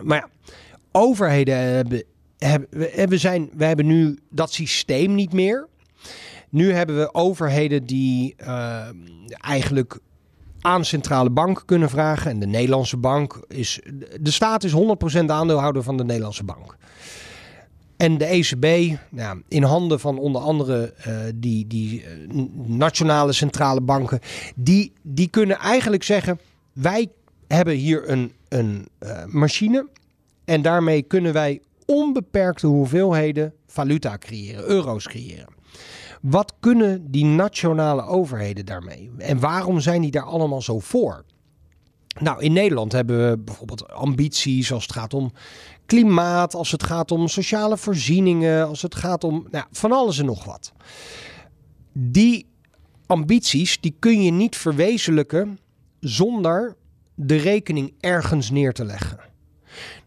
[0.01, 0.49] Maar ja,
[0.91, 2.04] overheden hebben,
[2.38, 5.67] hebben, we, zijn, we hebben nu dat systeem niet meer.
[6.49, 8.88] Nu hebben we overheden die uh,
[9.38, 9.99] eigenlijk
[10.62, 12.32] aan centrale banken kunnen vragen.
[12.32, 13.80] En de Nederlandse bank is.
[14.19, 14.74] De staat is
[15.21, 16.78] 100% aandeelhouder van de Nederlandse bank.
[17.97, 23.82] En de ECB, nou, in handen van onder andere uh, die, die uh, nationale centrale
[23.82, 24.19] banken,
[24.56, 26.39] die, die kunnen eigenlijk zeggen:
[26.74, 27.12] wij
[27.47, 29.88] hebben hier een, een uh, machine
[30.45, 35.60] en daarmee kunnen wij onbeperkte hoeveelheden valuta creëren, euro's creëren.
[36.22, 39.12] Wat kunnen die nationale overheden daarmee?
[39.18, 41.26] En waarom zijn die daar allemaal zo voor?
[42.20, 45.32] Nou, in Nederland hebben we bijvoorbeeld ambities als het gaat om
[45.86, 50.26] klimaat, als het gaat om sociale voorzieningen, als het gaat om nou, van alles en
[50.26, 50.72] nog wat.
[51.94, 52.46] Die
[53.06, 55.60] ambities die kun je niet verwezenlijken
[56.00, 56.76] zonder
[57.16, 59.20] de rekening ergens neer te leggen.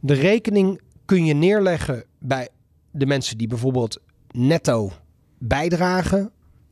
[0.01, 2.49] De rekening kun je neerleggen bij
[2.91, 4.01] de mensen die bijvoorbeeld
[4.31, 4.93] netto
[5.49, 6.31] bijdragen.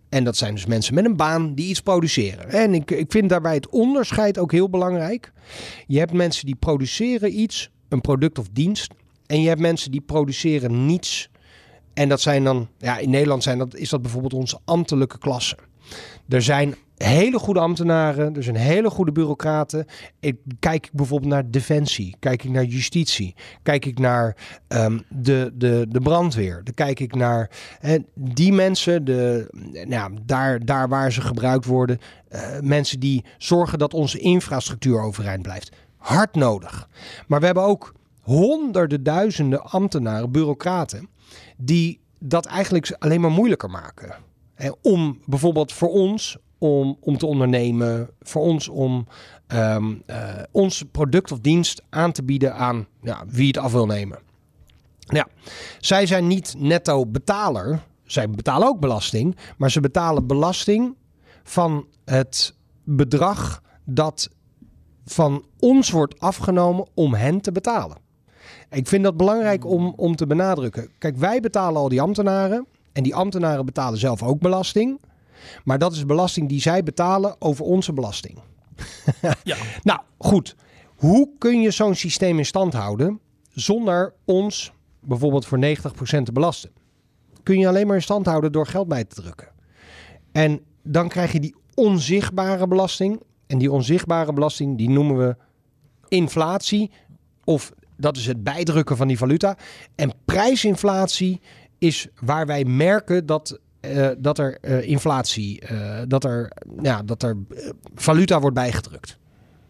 [0.09, 2.49] En dat zijn dus mensen met een baan die iets produceren.
[2.49, 5.33] En ik, ik vind daarbij het onderscheid ook heel belangrijk.
[5.87, 8.93] Je hebt mensen die produceren iets, een product of dienst.
[9.27, 11.29] En je hebt mensen die produceren niets.
[11.95, 15.57] En dat zijn dan, ja, in Nederland zijn dat, is dat bijvoorbeeld onze ambtelijke klasse.
[16.29, 19.87] Er zijn hele goede ambtenaren, er zijn hele goede bureaucraten.
[20.21, 24.37] Ik, kijk ik bijvoorbeeld naar defensie, kijk ik naar justitie, kijk ik naar
[24.69, 29.49] um, de, de, de brandweer, dan kijk ik naar hè, die mensen, de,
[29.89, 31.99] nou, daar, daar waar ze gebruikt worden,
[32.31, 35.73] uh, mensen die zorgen dat onze infrastructuur overeind blijft.
[35.97, 36.89] Hard nodig.
[37.27, 41.09] Maar we hebben ook honderden duizenden ambtenaren, bureaucraten,
[41.57, 44.15] die dat eigenlijk alleen maar moeilijker maken.
[44.55, 49.07] En om bijvoorbeeld voor ons om, om te ondernemen, voor ons om
[49.55, 50.03] um,
[50.51, 54.19] ons product of dienst aan te bieden aan ja, wie het af wil nemen.
[54.99, 55.27] Ja,
[55.79, 57.83] zij zijn niet netto betaler.
[58.05, 60.97] Zij betalen ook belasting, maar ze betalen belasting
[61.43, 64.31] van het bedrag dat
[65.05, 67.97] van ons wordt afgenomen om hen te betalen.
[68.71, 70.89] Ik vind dat belangrijk om, om te benadrukken.
[70.99, 72.67] Kijk, wij betalen al die ambtenaren.
[72.93, 75.01] En die ambtenaren betalen zelf ook belasting.
[75.65, 78.39] Maar dat is belasting die zij betalen over onze belasting.
[79.45, 79.57] Ja.
[79.83, 80.57] Nou, goed.
[80.97, 85.63] Hoe kun je zo'n systeem in stand houden zonder ons bijvoorbeeld voor 90%
[86.23, 86.71] te belasten?
[87.43, 89.49] Kun je alleen maar in stand houden door geld bij te drukken.
[90.33, 93.23] En dan krijg je die onzichtbare belasting.
[93.47, 95.37] En die onzichtbare belasting, die noemen we
[96.09, 96.91] inflatie.
[97.45, 99.57] Of dat is het bijdrukken van die valuta.
[99.95, 101.41] En prijsinflatie
[101.79, 107.23] is waar wij merken dat, eh, dat er eh, inflatie, eh, dat er, ja, dat
[107.23, 107.37] er
[107.95, 109.19] valuta wordt bijgedrukt.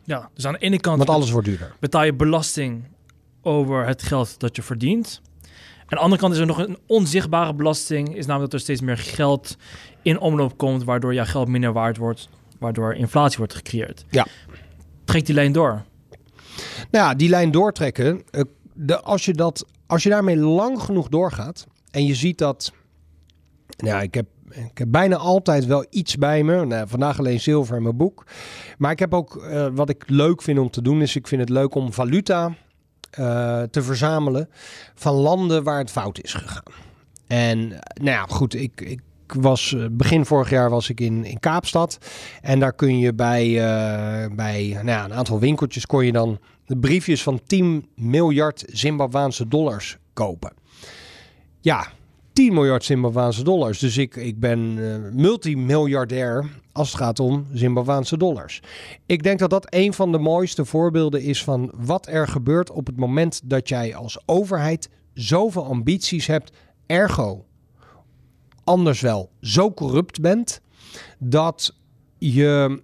[0.04, 1.74] Ja, dus aan de ene kant Want alles wordt duurder.
[1.80, 2.84] betaal je belasting
[3.42, 5.20] over het geld dat je verdient.
[5.78, 8.16] Aan de andere kant is er nog een onzichtbare belasting.
[8.16, 9.56] Is namelijk dat er steeds meer geld
[10.02, 14.04] in omloop komt, waardoor jouw geld minder waard wordt, waardoor inflatie wordt gecreëerd.
[14.10, 14.26] Ja.
[15.04, 15.82] Trek die lijn door.
[16.90, 18.22] Nou ja, die lijn doortrekken.
[18.72, 22.72] de, als, je dat, als je daarmee lang genoeg doorgaat en je ziet dat.
[23.76, 26.64] Nou, ik heb, ik heb bijna altijd wel iets bij me.
[26.64, 28.26] Nou, vandaag alleen zilver in mijn boek.
[28.78, 31.40] Maar ik heb ook eh, wat ik leuk vind om te doen, is ik vind
[31.40, 32.54] het leuk om valuta
[33.10, 34.48] eh, te verzamelen
[34.94, 36.72] van landen waar het fout is gegaan.
[37.26, 41.40] En eh, nou ja, goed, ik, ik was begin vorig jaar was ik in, in
[41.40, 41.98] Kaapstad.
[42.42, 43.54] En daar kun je bij,
[44.34, 49.48] bij nou ja, een aantal winkeltjes kon je dan de briefjes van 10 miljard Zimbabwaanse
[49.48, 50.52] dollars kopen.
[51.60, 51.86] Ja,
[52.32, 53.78] 10 miljard Zimbabwaanse dollars.
[53.78, 58.62] Dus ik, ik ben eh, multimiljardair als het gaat om Zimbabwaanse dollars.
[59.06, 62.86] Ik denk dat dat een van de mooiste voorbeelden is van wat er gebeurt op
[62.86, 66.52] het moment dat jij als overheid zoveel ambities hebt,
[66.86, 67.44] ergo
[68.64, 70.60] anders wel zo corrupt bent
[71.18, 71.74] dat
[72.18, 72.80] je,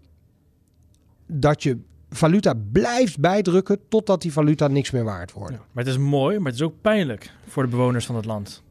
[1.26, 1.78] dat je
[2.10, 5.52] valuta blijft bijdrukken totdat die valuta niks meer waard wordt.
[5.52, 8.62] Maar het is mooi, maar het is ook pijnlijk voor de bewoners van het land.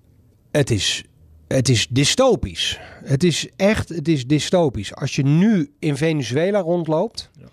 [0.52, 1.04] Het is,
[1.48, 2.80] het is dystopisch.
[3.04, 4.96] Het is echt, het is dystopisch.
[4.96, 7.30] Als je nu in Venezuela rondloopt.
[7.40, 7.48] Ja.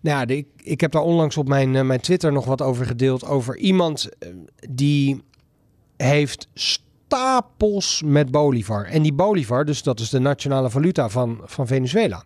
[0.00, 3.24] Nou ik, ik heb daar onlangs op mijn, eh, mijn Twitter nog wat over gedeeld.
[3.24, 4.28] Over iemand eh,
[4.70, 5.22] die
[5.96, 8.84] heeft stapels met bolivar.
[8.84, 12.24] En die bolivar, dus dat is de nationale valuta van, van Venezuela.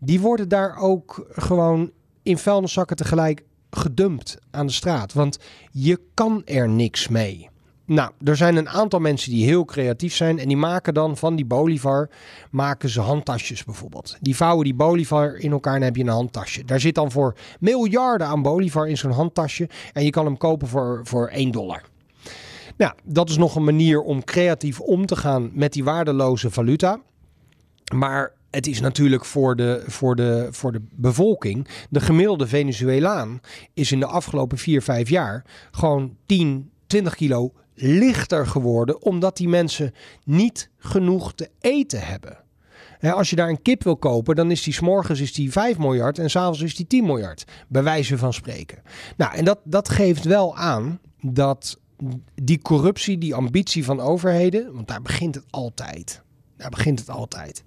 [0.00, 1.90] Die worden daar ook gewoon
[2.22, 5.12] in vuilniszakken tegelijk gedumpt aan de straat.
[5.12, 5.38] Want
[5.70, 7.48] je kan er niks mee.
[7.86, 11.36] Nou, er zijn een aantal mensen die heel creatief zijn en die maken dan van
[11.36, 12.10] die bolivar
[12.50, 14.16] maken ze handtasjes bijvoorbeeld.
[14.20, 16.64] Die vouwen die bolivar in elkaar en heb je een handtasje.
[16.64, 20.68] Daar zit dan voor miljarden aan bolivar in zo'n handtasje en je kan hem kopen
[20.68, 21.82] voor, voor 1 dollar.
[22.76, 27.00] Nou, dat is nog een manier om creatief om te gaan met die waardeloze valuta.
[27.94, 31.68] Maar het is natuurlijk voor de, voor, de, voor de bevolking.
[31.90, 33.40] De gemiddelde Venezuelaan
[33.74, 39.02] is in de afgelopen 4, 5 jaar gewoon 10, 20 kilo lichter geworden.
[39.02, 42.42] Omdat die mensen niet genoeg te eten hebben.
[43.00, 46.18] Als je daar een kip wil kopen, dan is die s'morgens is die 5 miljard
[46.18, 47.44] en s'avonds is die 10 miljard.
[47.68, 48.82] Bij wijze van spreken.
[49.16, 51.78] Nou, en dat, dat geeft wel aan dat
[52.34, 56.23] die corruptie, die ambitie van overheden, want daar begint het altijd.
[56.64, 57.64] Daar begint het altijd.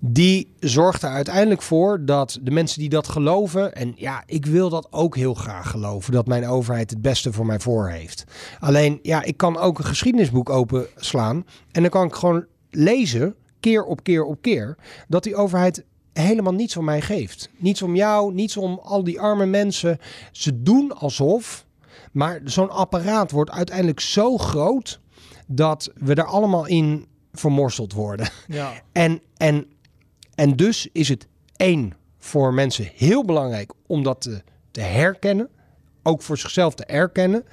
[0.00, 4.68] Die zorgt er uiteindelijk voor dat de mensen die dat geloven, en ja, ik wil
[4.68, 8.24] dat ook heel graag geloven, dat mijn overheid het beste voor mij voor heeft.
[8.60, 13.84] Alleen, ja, ik kan ook een geschiedenisboek openslaan en dan kan ik gewoon lezen, keer
[13.84, 14.76] op keer op keer,
[15.08, 17.50] dat die overheid helemaal niets om mij geeft.
[17.56, 19.98] Niets om jou, niets om al die arme mensen.
[20.32, 21.66] Ze doen alsof,
[22.12, 25.00] maar zo'n apparaat wordt uiteindelijk zo groot
[25.46, 28.28] dat we er allemaal in vermorseld worden.
[28.48, 28.72] Ja.
[28.92, 29.66] En, en,
[30.34, 35.48] en dus is het één voor mensen heel belangrijk om dat te, te herkennen.
[36.02, 37.44] Ook voor zichzelf te erkennen.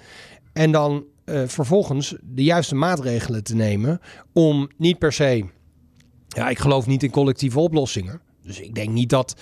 [0.53, 4.01] En dan eh, vervolgens de juiste maatregelen te nemen
[4.33, 5.45] om niet per se.
[6.27, 8.21] Ja, ik geloof niet in collectieve oplossingen.
[8.43, 9.35] Dus ik denk niet dat,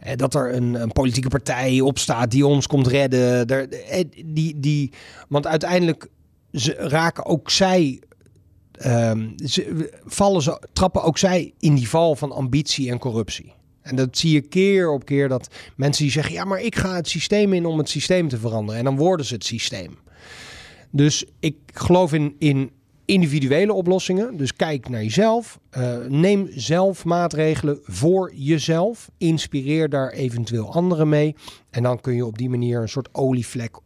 [0.00, 3.46] eh, dat er een, een politieke partij opstaat die ons komt redden.
[3.46, 4.92] Er, eh, die, die,
[5.28, 6.06] want uiteindelijk
[6.52, 8.00] ze raken ook zij
[8.80, 13.52] Ehm, ze, vallen ze, trappen ook zij in die val van ambitie en corruptie.
[13.82, 16.94] En dat zie je keer op keer dat mensen die zeggen: ja, maar ik ga
[16.94, 18.78] het systeem in om het systeem te veranderen.
[18.78, 19.98] En dan worden ze het systeem.
[20.90, 22.70] Dus ik geloof in, in
[23.04, 24.36] individuele oplossingen.
[24.36, 25.58] Dus kijk naar jezelf.
[25.70, 29.10] Eh, neem zelf maatregelen voor jezelf.
[29.18, 31.34] Inspireer daar eventueel anderen mee.
[31.70, 33.78] En dan kun je op die manier een soort olievlek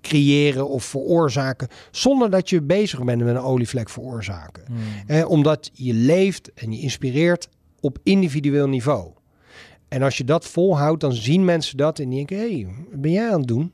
[0.00, 1.68] creëren of veroorzaken.
[1.90, 4.64] Zonder dat je bezig bent met een olievlek veroorzaken.
[4.66, 4.78] Hmm.
[5.06, 7.48] Eh, omdat je leeft en je inspireert
[7.80, 9.10] op individueel niveau.
[9.88, 13.10] En als je dat volhoudt, dan zien mensen dat en denken: hé, hey, wat ben
[13.10, 13.72] jij aan het doen?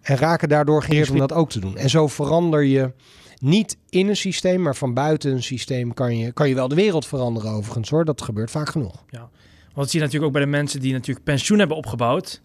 [0.00, 1.76] En raken daardoor geïnteresseerd om dat ook te doen.
[1.76, 2.92] En zo verander je
[3.40, 6.74] niet in een systeem, maar van buiten een systeem kan je, kan je wel de
[6.74, 8.04] wereld veranderen overigens hoor.
[8.04, 9.04] Dat gebeurt vaak genoeg.
[9.10, 9.18] Ja.
[9.64, 12.42] Want dat zie je natuurlijk ook bij de mensen die natuurlijk pensioen hebben opgebouwd.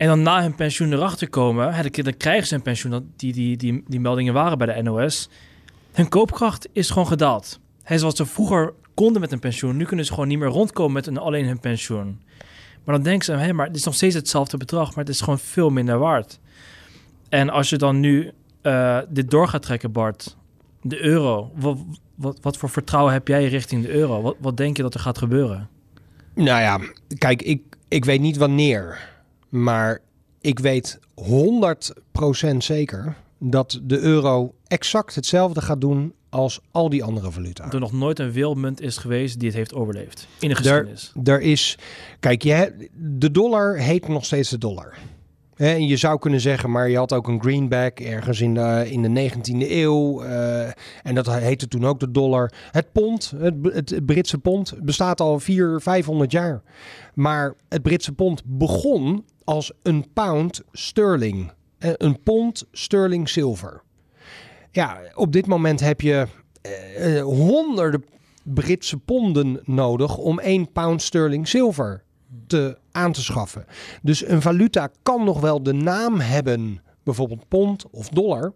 [0.00, 3.12] En dan na hun pensioen erachter komen, hè, dan krijgen ze pensioen.
[3.16, 5.28] Die, die, die, die meldingen waren bij de NOS.
[5.92, 7.60] Hun koopkracht is gewoon gedaald.
[7.82, 10.92] Hè, zoals ze vroeger konden met een pensioen, nu kunnen ze gewoon niet meer rondkomen
[10.92, 12.20] met een, alleen hun pensioen.
[12.84, 15.20] Maar dan denken ze, hé, maar het is nog steeds hetzelfde bedrag, maar het is
[15.20, 16.40] gewoon veel minder waard.
[17.28, 18.30] En als je dan nu
[18.62, 20.36] uh, dit door gaat trekken, Bart,
[20.82, 21.78] de euro, wat,
[22.14, 24.22] wat, wat voor vertrouwen heb jij richting de euro?
[24.22, 25.68] Wat, wat denk je dat er gaat gebeuren?
[26.34, 26.80] Nou ja,
[27.18, 29.08] kijk, ik, ik weet niet wanneer,
[29.50, 30.00] maar
[30.40, 37.30] ik weet 100% zeker dat de euro exact hetzelfde gaat doen als al die andere
[37.30, 37.72] valuta.
[37.72, 41.12] Er nog nooit een wereldmunt is geweest die het heeft overleefd in de geschiedenis.
[41.24, 41.78] Er, er is,
[42.20, 44.94] kijk, je, de dollar heet nog steeds de dollar.
[45.60, 49.02] En je zou kunnen zeggen, maar je had ook een greenback ergens in de, in
[49.02, 50.24] de 19e eeuw.
[50.24, 50.66] Uh,
[51.02, 52.52] en dat heette toen ook de dollar.
[52.70, 56.62] Het pond, het, het Britse pond, bestaat al 400, 500 jaar.
[57.14, 61.52] Maar het Britse pond begon als een pound sterling.
[61.78, 63.82] Een pond sterling zilver.
[64.70, 66.26] Ja, op dit moment heb je
[66.98, 68.04] uh, honderden
[68.42, 72.02] Britse ponden nodig om één pound sterling zilver
[72.46, 73.64] te, aan te schaffen.
[74.02, 78.52] Dus een valuta kan nog wel de naam hebben, bijvoorbeeld pond of dollar.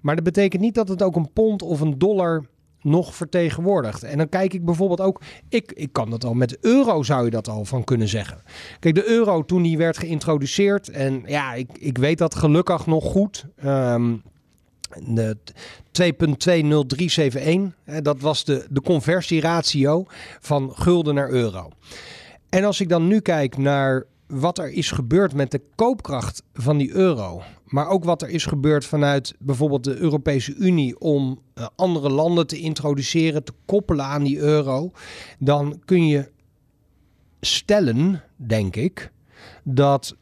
[0.00, 2.44] Maar dat betekent niet dat het ook een pond of een dollar
[2.84, 4.02] nog vertegenwoordigt.
[4.02, 7.30] En dan kijk ik bijvoorbeeld ook, ik, ik kan dat al met euro zou je
[7.30, 8.42] dat al van kunnen zeggen.
[8.78, 13.04] Kijk, de euro toen die werd geïntroduceerd, en ja, ik, ik weet dat gelukkig nog
[13.04, 13.44] goed.
[13.64, 14.22] Um,
[14.98, 15.36] de
[17.92, 20.04] 2.20371, dat was de, de conversieratio
[20.40, 21.70] van gulden naar euro.
[22.48, 26.78] En als ik dan nu kijk naar wat er is gebeurd met de koopkracht van
[26.78, 31.66] die euro, maar ook wat er is gebeurd vanuit bijvoorbeeld de Europese Unie om uh,
[31.76, 34.90] andere landen te introduceren, te koppelen aan die euro,
[35.38, 36.30] dan kun je
[37.40, 39.12] stellen, denk ik,
[39.62, 40.16] dat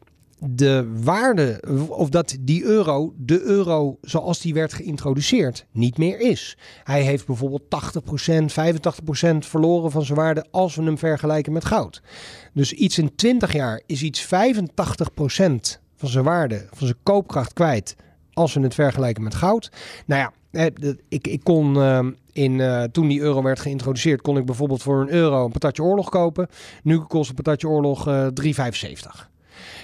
[0.45, 6.57] de waarde, of dat die euro, de euro zoals die werd geïntroduceerd, niet meer is.
[6.85, 7.67] Hij heeft bijvoorbeeld 80%,
[9.35, 12.03] 85% verloren van zijn waarde als we hem vergelijken met goud.
[12.53, 14.29] Dus iets in 20 jaar is iets 85%
[15.97, 17.97] van zijn waarde, van zijn koopkracht kwijt
[18.33, 19.71] als we het vergelijken met goud.
[20.07, 20.71] Nou ja,
[21.09, 25.01] ik, ik kon ehm, in, uh, toen die euro werd geïntroduceerd, kon ik bijvoorbeeld voor
[25.01, 26.49] een euro een patatje oorlog kopen.
[26.83, 28.73] Nu kost een patatje oorlog uh, eh,
[29.23, 29.32] 3,75.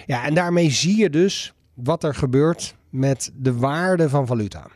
[0.07, 4.67] Ja, en daarmee zie je dus wat er gebeurt met de waarde van valuta.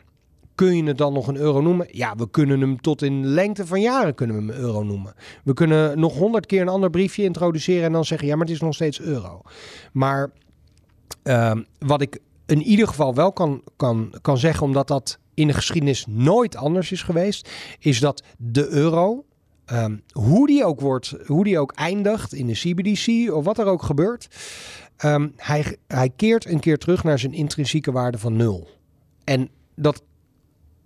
[0.55, 1.87] Kun je het dan nog een euro noemen?
[1.91, 5.13] Ja, we kunnen hem tot in lengte van jaren kunnen we euro noemen.
[5.43, 8.55] We kunnen nog honderd keer een ander briefje introduceren en dan zeggen, ja, maar het
[8.55, 9.41] is nog steeds euro.
[9.91, 10.31] Maar
[11.23, 15.53] uh, wat ik in ieder geval wel kan, kan, kan zeggen, omdat dat in de
[15.53, 19.25] geschiedenis nooit anders is geweest, is dat de euro,
[19.71, 23.65] um, hoe die ook wordt, hoe die ook eindigt in de CBDC of wat er
[23.65, 24.27] ook gebeurt,
[25.05, 28.67] Um, hij, hij keert een keer terug naar zijn intrinsieke waarde van nul.
[29.23, 30.03] En dat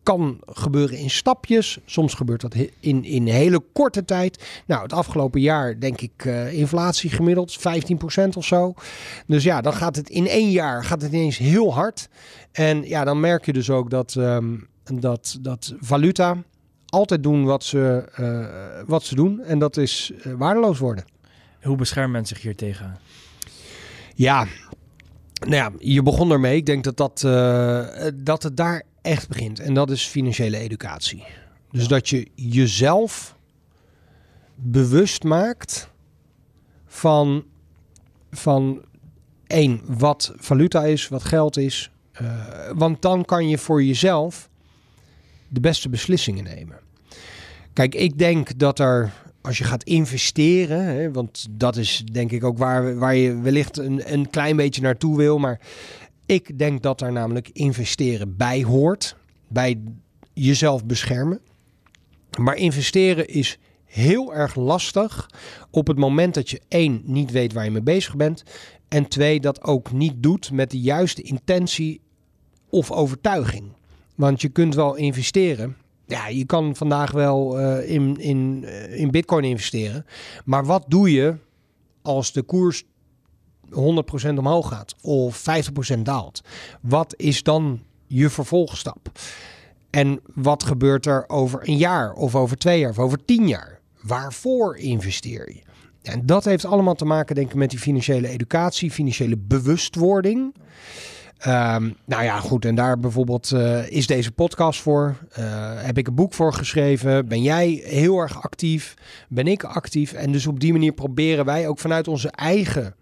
[0.03, 1.77] kan gebeuren in stapjes.
[1.85, 4.61] Soms gebeurt dat in, in hele korte tijd.
[4.65, 7.61] Nou, het afgelopen jaar denk ik uh, inflatie gemiddeld 15%
[8.37, 8.73] of zo.
[9.25, 12.09] Dus ja, dan gaat het in één jaar gaat het ineens heel hard.
[12.51, 16.37] En ja, dan merk je dus ook dat, um, dat, dat valuta
[16.85, 19.41] altijd doen wat ze, uh, wat ze doen.
[19.41, 21.05] En dat is uh, waardeloos worden.
[21.61, 22.97] Hoe beschermt men zich hier tegen?
[24.17, 24.47] Ja,
[25.39, 26.55] nou ja, je begon ermee.
[26.55, 29.59] Ik denk dat, dat, uh, dat het daar echt begint.
[29.59, 31.23] En dat is financiële educatie.
[31.71, 33.35] Dus dat je jezelf
[34.55, 35.89] bewust maakt
[36.85, 37.45] van,
[38.31, 38.85] van
[39.47, 41.91] één, wat valuta is, wat geld is.
[42.21, 42.31] Uh,
[42.75, 44.49] want dan kan je voor jezelf
[45.47, 46.79] de beste beslissingen nemen.
[47.73, 49.13] Kijk, ik denk dat er
[49.47, 53.77] als je gaat investeren, hè, want dat is denk ik ook waar, waar je wellicht
[53.77, 55.37] een, een klein beetje naartoe wil.
[55.39, 55.59] Maar
[56.25, 59.15] ik denk dat daar namelijk investeren bij hoort.
[59.47, 59.79] Bij
[60.33, 61.39] jezelf beschermen.
[62.39, 65.29] Maar investeren is heel erg lastig
[65.71, 68.43] op het moment dat je één niet weet waar je mee bezig bent.
[68.87, 72.01] En twee, dat ook niet doet met de juiste intentie
[72.69, 73.71] of overtuiging.
[74.15, 75.77] Want je kunt wel investeren,
[76.07, 80.05] ja, je kan vandaag wel uh, in, in, uh, in bitcoin investeren.
[80.45, 81.35] Maar wat doe je
[82.01, 82.83] als de koers
[83.69, 83.73] 100%
[84.37, 85.45] omhoog gaat of
[85.95, 86.41] 50% daalt?
[86.81, 89.11] Wat is dan je vervolgstap?
[89.89, 93.79] En wat gebeurt er over een jaar of over twee jaar of over tien jaar?
[94.01, 95.61] Waarvoor investeer je?
[96.01, 100.55] En dat heeft allemaal te maken, denk ik, met die financiële educatie, financiële bewustwording.
[101.37, 102.65] Ehm, nou ja, goed.
[102.65, 105.15] En daar bijvoorbeeld eh, is deze podcast voor.
[105.31, 107.27] Eh, heb ik een boek voor geschreven.
[107.27, 108.93] Ben jij heel erg actief?
[109.29, 110.13] Ben ik actief?
[110.13, 112.95] En dus op die manier proberen wij ook vanuit onze eigen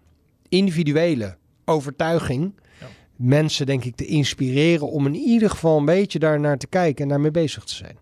[0.48, 2.86] individuele overtuiging Ja.
[3.16, 7.02] mensen, denk ik, te inspireren om in ieder geval een beetje daar naar te kijken
[7.02, 7.96] en daarmee bezig te zijn.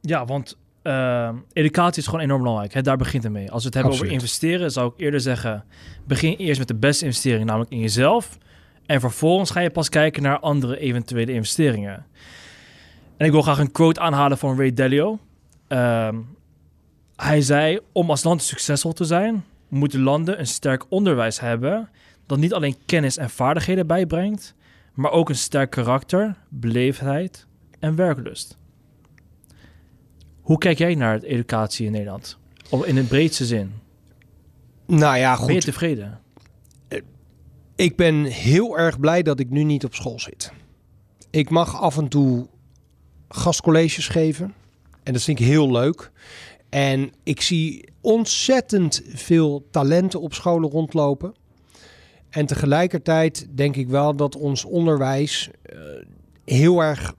[0.00, 2.74] Ja, want eh, educatie is gewoon enorm belangrijk.
[2.74, 2.82] Hè?
[2.82, 3.50] Daar begint het mee.
[3.50, 4.12] Als we het hebben Absoluut.
[4.12, 5.64] over investeren, zou ik eerder zeggen...
[6.06, 8.38] begin eerst met de beste investering, namelijk in jezelf.
[8.90, 12.06] En vervolgens ga je pas kijken naar andere eventuele investeringen.
[13.16, 15.18] En ik wil graag een quote aanhalen van Ray Dalio.
[15.68, 16.16] Ehm,
[17.16, 19.44] hij zei, om als land succesvol te zijn...
[19.68, 21.88] moeten landen een sterk onderwijs hebben...
[22.26, 24.54] dat niet alleen kennis en vaardigheden bijbrengt...
[24.94, 27.46] maar ook een sterk karakter, beleefdheid
[27.78, 28.58] en werklust.
[30.40, 32.38] Hoe kijk jij naar de educatie in Nederland?
[32.70, 33.72] Of in de breedste zin.
[34.86, 35.60] Nou ja, Ben je goed.
[35.60, 36.20] tevreden?
[37.80, 40.52] Ik ben heel erg blij dat ik nu niet op school zit.
[41.30, 42.48] Ik mag af en toe
[43.28, 44.54] gastcolleges geven.
[45.02, 46.10] En dat vind ik heel leuk.
[46.68, 51.34] En ik zie ontzettend veel talenten op scholen rondlopen.
[52.30, 55.78] En tegelijkertijd denk ik wel dat ons onderwijs eh,
[56.44, 57.14] heel erg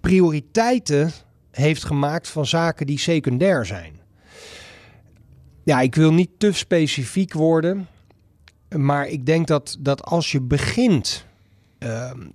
[0.00, 1.12] prioriteiten
[1.50, 4.00] heeft gemaakt van zaken die secundair zijn.
[5.64, 7.88] Ja, ik wil niet te specifiek worden.
[8.68, 11.26] Maar ik denk dat, dat als je begint
[11.78, 12.28] ehm,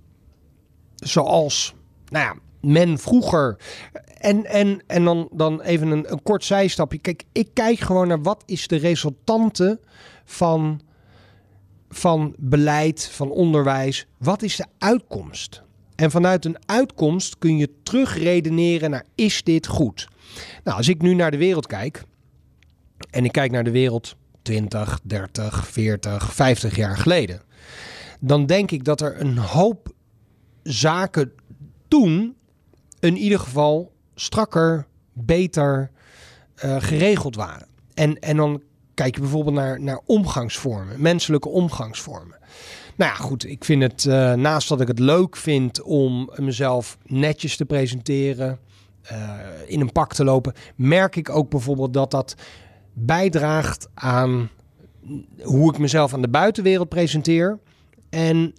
[0.94, 1.74] zoals
[2.08, 3.56] nou ja, men vroeger.
[4.18, 6.98] En, en, en dan, dan even een, een kort zijstapje.
[6.98, 9.80] Kijk, ik kijk gewoon naar wat is de resultante
[10.24, 10.80] van,
[11.88, 14.06] van beleid, van onderwijs.
[14.18, 15.62] Wat is de uitkomst?
[15.94, 20.08] En vanuit een uitkomst kun je terugredeneren naar is dit goed?
[20.64, 22.02] Nou, als ik nu naar de wereld kijk.
[23.10, 27.42] En ik kijk naar de wereld 20, 30, 40, 50 jaar geleden.
[28.20, 29.92] Dan denk ik dat er een hoop
[30.62, 31.32] zaken
[31.88, 32.36] toen
[33.00, 35.90] in ieder geval strakker, beter
[36.54, 37.66] eh, geregeld waren.
[37.94, 38.62] En, en dan
[38.94, 42.38] kijk je bijvoorbeeld naar, naar omgangsvormen, menselijke omgangsvormen.
[42.96, 46.98] Nou ja, goed, ik vind het, eh, naast dat ik het leuk vind om mezelf
[47.06, 48.58] netjes te presenteren,
[49.02, 52.34] eh, in een pak te lopen, merk ik ook bijvoorbeeld dat dat
[53.06, 54.50] bijdraagt aan
[55.42, 57.58] hoe ik mezelf aan de buitenwereld presenteer.
[58.08, 58.54] En,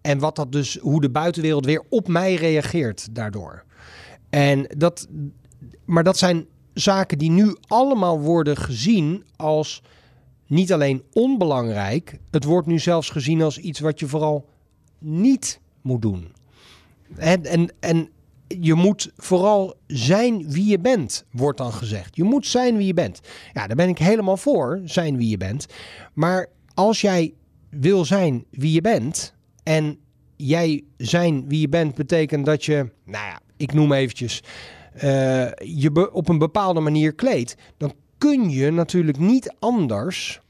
[0.00, 3.64] en wat dat dus, hoe de buitenwereld weer op mij reageert daardoor.
[4.30, 5.08] En dat,
[5.84, 9.82] maar dat zijn zaken die nu allemaal worden gezien als
[10.46, 12.18] niet alleen onbelangrijk.
[12.30, 14.48] Het wordt nu zelfs gezien als iets wat je vooral
[14.98, 16.32] niet moet doen.
[17.16, 18.08] En, en, en
[18.60, 22.16] je moet vooral zijn wie je bent, wordt dan gezegd.
[22.16, 23.20] Je moet zijn wie je bent.
[23.52, 25.66] Ja, daar ben ik helemaal voor, zijn wie je bent.
[26.14, 27.34] Maar als jij
[27.70, 29.98] wil zijn wie je bent en
[30.36, 34.42] jij zijn wie je bent betekent dat je, nou ja, ik noem eventjes,
[34.92, 40.40] eh, je op een bepaalde manier kleedt, dan kun je natuurlijk niet anders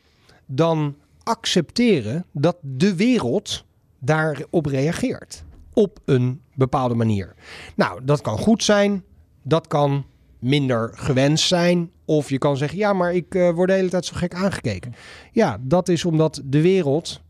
[0.46, 3.64] dan accepteren dat de wereld
[3.98, 5.44] daarop reageert.
[5.72, 7.34] Op een bepaalde manier.
[7.76, 9.04] Nou, dat kan goed zijn,
[9.42, 10.04] dat kan
[10.38, 11.90] minder gewenst zijn.
[12.04, 14.94] Of je kan zeggen, ja, maar ik eh, word de hele tijd zo gek aangekeken.
[15.32, 17.20] Ja, dat is omdat de wereld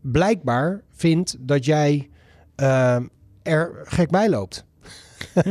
[0.00, 2.08] blijkbaar vindt dat jij
[2.54, 2.96] eh,
[3.42, 4.64] er gek bij loopt.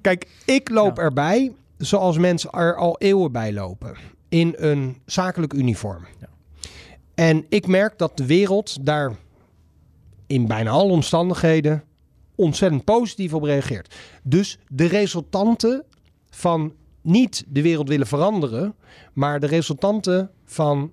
[0.00, 1.02] Kijk, ik loop Ja.
[1.02, 3.96] erbij zoals mensen er al eeuwen bij lopen.
[4.28, 6.06] In een zakelijk uniform.
[6.20, 6.28] Ja.
[7.14, 9.12] En ik merk dat de wereld daar
[10.30, 11.82] in bijna alle omstandigheden
[12.34, 13.94] ontzettend positief op reageert.
[14.22, 15.84] Dus de resultanten
[16.30, 16.72] van
[17.02, 18.74] niet de wereld willen veranderen,
[19.12, 20.90] maar de resultanten van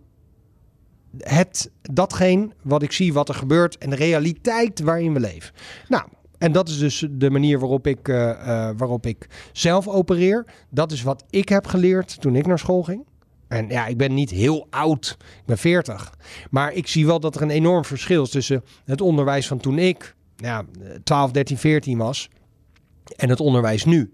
[1.17, 5.53] het, datgene wat ik zie, wat er gebeurt en de realiteit waarin we leven.
[5.88, 6.03] Nou,
[6.38, 10.45] en dat is dus de manier waarop ik, eh, eh, waarop ik zelf opereer.
[10.69, 13.05] Dat is wat ik heb geleerd toen ik naar school ging.
[13.47, 15.17] En ja, ik ben niet heel oud.
[15.19, 16.13] Ik ben 40.
[16.49, 19.79] Maar ik zie wel dat er een enorm verschil is tussen het onderwijs van toen
[19.79, 20.65] ik ja,
[21.03, 22.29] 12, 13, 14 was
[23.15, 24.13] en het onderwijs nu.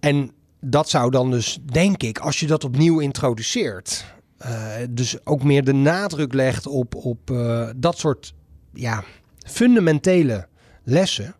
[0.00, 4.04] En dat zou dan dus, denk ik, als je dat opnieuw introduceert,
[4.38, 8.34] eh, dus ook meer de nadruk legt op, op eh, dat soort
[8.72, 9.04] ja,
[9.38, 10.48] fundamentele
[10.84, 11.34] lessen,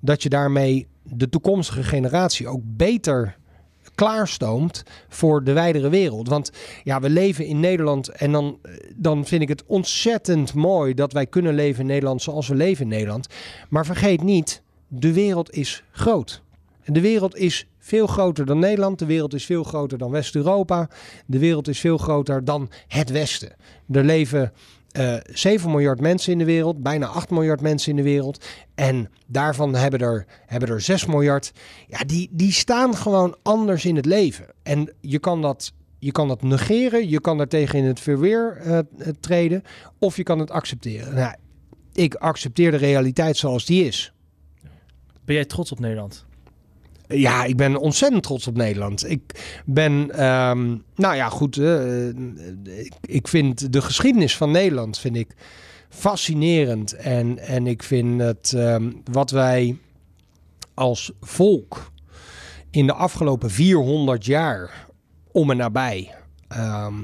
[0.00, 3.36] dat je daarmee de toekomstige generatie ook beter
[4.02, 6.28] klaarstoomt voor de wijdere wereld.
[6.28, 6.50] Want
[6.84, 8.58] ja, we leven in Nederland en dan,
[8.96, 12.82] dan vind ik het ontzettend mooi dat wij kunnen leven in Nederland zoals we leven
[12.82, 13.26] in Nederland.
[13.68, 16.42] Maar vergeet niet, de wereld is groot.
[16.84, 18.98] De wereld is veel groter dan Nederland.
[18.98, 20.88] De wereld is veel groter dan West-Europa.
[21.26, 23.52] De wereld is veel groter dan het Westen.
[23.90, 24.52] Er leven
[24.92, 28.44] eh 7 miljard mensen in de wereld, bijna 8 miljard mensen in de wereld.
[28.74, 31.52] En daarvan hebben er, hebben er 6 miljard.
[31.86, 34.46] Ja, die, die staan gewoon anders in het leven.
[34.62, 38.78] En je kan dat, je kan dat negeren, je kan daartegen in het verweer eh,
[38.78, 38.84] eh,
[39.20, 39.62] treden,
[39.98, 41.14] of je kan het accepteren.
[41.14, 41.34] Nou,
[41.92, 44.12] ik accepteer de realiteit zoals die is.
[45.24, 46.24] Ben jij trots op Nederland?
[47.12, 49.10] Ja, ik ben ontzettend trots op Nederland.
[49.10, 49.22] Ik
[49.64, 51.56] ben, ehm, nou ja, goed.
[51.56, 52.08] eh,
[52.78, 55.34] ik, ik vind de geschiedenis van Nederland vind ik
[55.88, 56.92] fascinerend.
[56.92, 59.76] En, en ik vind het ehm, wat wij
[60.74, 61.90] als volk
[62.70, 64.86] in de afgelopen 400 jaar
[65.32, 66.14] om en nabij
[66.48, 66.94] ehm,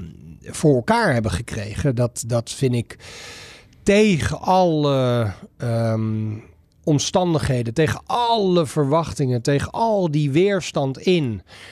[0.41, 1.95] voor elkaar hebben gekregen.
[1.95, 2.97] Dat, dat vind ik
[3.83, 5.31] tegen alle
[6.83, 11.27] omstandigheden, tegen alle verwachtingen, tegen al die weerstand in.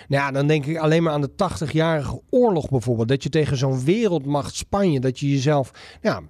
[0.07, 3.07] Nou ja, dan denk ik alleen maar aan de 80-jarige oorlog bijvoorbeeld.
[3.07, 6.21] Dat je tegen zo'n wereldmacht Spanje, dat je jezelf ja,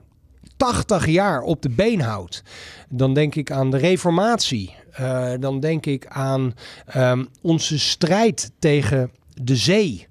[0.57, 2.43] 80 jaar op de been houdt.
[2.89, 4.75] Dan denk ik aan de reformatie.
[4.91, 6.53] Eh, dan denk ik aan
[6.85, 9.11] ehm, onze strijd tegen
[9.41, 10.07] de zee.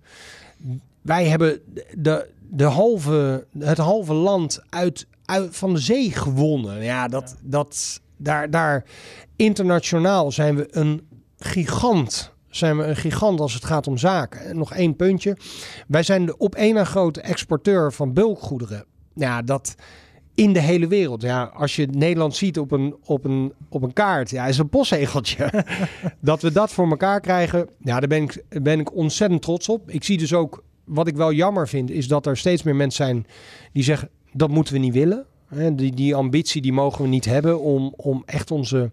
[1.03, 1.61] Wij hebben
[1.95, 6.83] de, de halve, het halve land uit, uit, van de zee gewonnen.
[6.83, 8.85] Ja, dat, dat, daar, daar
[9.37, 11.09] internationaal zijn we een
[11.39, 12.35] gigant.
[12.49, 14.41] Zijn we een gigant als het gaat om zaken.
[14.41, 15.37] En nog één puntje.
[15.89, 18.85] Wij zijn de op één na grote exporteur van bulkgoederen.
[19.15, 19.75] Ja, dat
[20.37, 21.23] in de hele wereld.
[21.23, 24.69] Ja, als je Nederland ziet op een, op een, op een kaart, ja, is een
[24.69, 25.65] postzegeltje.
[26.21, 29.91] dat we dat voor elkaar krijgen, ja, daar ben ik, ben ik ontzettend trots op.
[29.91, 33.05] Ik zie dus ook, wat ik wel jammer vind, is dat er steeds meer mensen
[33.05, 33.27] zijn
[33.73, 35.27] die zeggen, dat moeten we niet willen.
[35.73, 38.91] Die, die ambitie die mogen we niet hebben om, om echt onze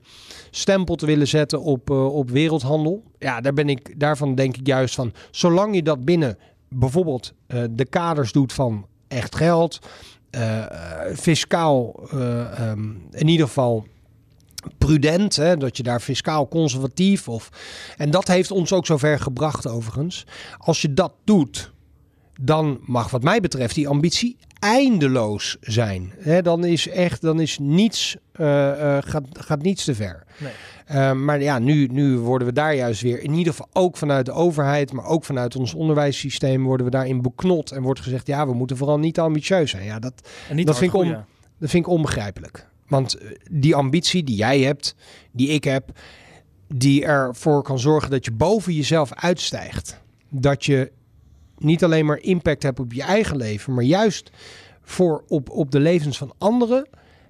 [0.51, 3.04] stempel te willen zetten op, eh, op wereldhandel.
[3.20, 6.38] Ja, daar ben ik, daarvan denk ik juist van, zolang je dat binnen
[6.70, 9.80] bijvoorbeeld eh, de kaders doet van echt geld,
[10.30, 10.66] eh,
[11.16, 13.88] fiscaal eh, ehm, in ieder geval
[14.78, 17.49] prudent, hè, dat je daar fiscaal conservatief of
[17.97, 20.26] en dat heeft ons ook zover gebracht overigens.
[20.58, 21.72] Als je dat doet,
[22.41, 26.14] dan mag wat mij betreft die ambitie eindeloos zijn.
[26.18, 30.24] Hè, dan is echt, dan is niets, eh, eh, gaat, gaat niets te ver.
[30.38, 30.51] Nee.
[30.91, 34.26] Uh, maar ja, nu, nu worden we daar juist weer, in ieder geval ook vanuit
[34.26, 38.47] de overheid, maar ook vanuit ons onderwijssysteem, worden we daarin beknot en wordt gezegd, ja,
[38.47, 39.84] we moeten vooral niet te ambitieus zijn.
[39.84, 41.18] Ja, dat, En niet Dat vind ik
[41.59, 42.68] dat vind ik onbegrijpelijk.
[42.88, 44.95] Want eh, die ambitie die jij hebt,
[45.32, 45.99] die ik heb,
[46.68, 50.01] die ervoor kan zorgen dat je boven jezelf uitstijgt.
[50.30, 50.91] Dat je
[51.64, 54.32] niet alleen maar impact hebt op je eigen leven, maar juist
[54.82, 56.88] voor op, op de levens van anderen.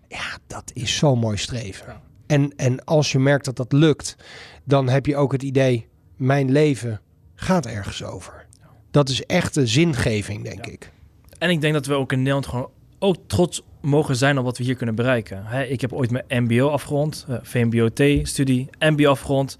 [0.08, 2.02] Ja, dat is zo mooi streven.
[2.28, 4.16] En, en als je merkt dat dat lukt,
[4.64, 7.02] dan heb je ook het idee, mijn leven
[7.36, 8.46] gaat ergens over.
[8.92, 10.72] Dat is echte zingeving, denk Ja.
[10.72, 10.92] ik.
[11.38, 12.70] En ik denk dat we ook in Nederland gewoon
[13.00, 15.46] ook trots mogen zijn op wat we hier kunnen bereiken.
[15.72, 19.58] Ik heb ooit mijn MBO afgerond, eh, VMBO-T-studie, MBO afgerond.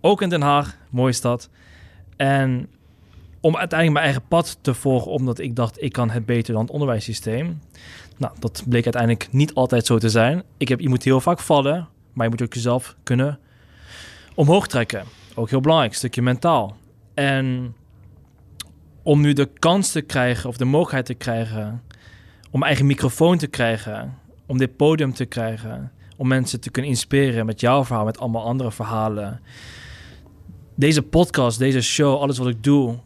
[0.00, 1.48] Ook in Den Haag, mooie stad.
[2.16, 2.68] En
[3.42, 6.62] om uiteindelijk mijn eigen pad te volgen, omdat ik dacht, ik kan het beter dan
[6.62, 7.60] het onderwijssysteem.
[8.16, 10.42] Nou, dat bleek uiteindelijk niet altijd zo te zijn.
[10.56, 13.38] Ik heb, je moet heel vaak vallen, maar je moet ook jezelf kunnen
[14.34, 15.04] omhoog trekken.
[15.34, 16.76] Ook heel belangrijk, stukje mentaal.
[17.14, 17.74] En
[19.02, 21.82] om nu de kans te krijgen of de mogelijkheid te krijgen
[22.52, 27.46] om eigen microfoon te krijgen, om dit podium te krijgen, om mensen te kunnen inspireren
[27.46, 29.40] met jouw verhaal, met allemaal andere verhalen.
[30.74, 32.98] Deze podcast, deze show, alles wat ik doe,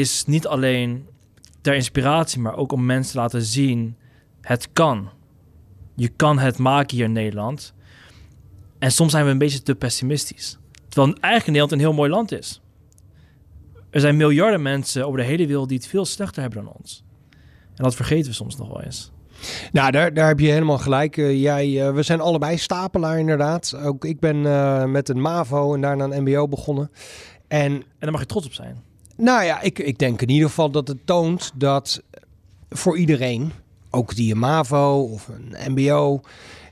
[0.00, 1.06] is niet alleen
[1.60, 3.96] ter inspiratie, maar ook om mensen te laten zien:
[4.40, 5.10] het kan.
[5.94, 7.74] Je kan het maken hier in Nederland.
[8.78, 10.58] En soms zijn we een beetje te pessimistisch.
[10.88, 12.60] Terwijl eigenlijk Nederland een heel mooi land is.
[13.90, 17.04] Er zijn miljarden mensen over de hele wereld die het veel slechter hebben dan ons.
[17.74, 19.12] En dat vergeten we soms nog wel eens.
[19.72, 21.16] Nou, daar, daar heb je helemaal gelijk.
[21.16, 23.76] Eh, jij, eh, we zijn allebei stapelaar inderdaad.
[23.76, 26.90] Ook ik ben eh, met een MAVO en daarna een MBO begonnen.
[27.48, 28.82] En En daar mag je trots op zijn.
[29.16, 32.02] Nou ja, ik, ik denk in ieder geval dat het toont dat
[32.68, 33.52] voor iedereen,
[33.90, 36.20] ook die een MAVO of een MBO,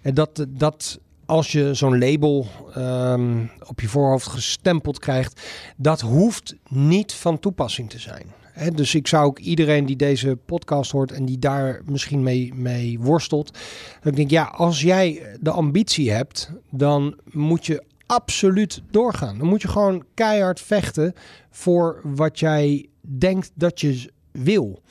[0.02, 5.40] eh, dat, dat als je zo'n label ehm, op je voorhoofd gestempeld krijgt,
[5.76, 8.26] dat hoeft niet van toepassing te zijn.
[8.74, 13.00] Dus ik zou ook iedereen die deze podcast hoort en die daar misschien mee, mee
[13.00, 13.52] worstelt,
[14.00, 17.82] dat ik denk, ja, als jij de ambitie hebt, dan moet je
[18.12, 19.38] absoluut doorgaan.
[19.38, 21.14] Dan moet je gewoon keihard vechten
[21.50, 24.82] voor wat jij denkt dat je wil.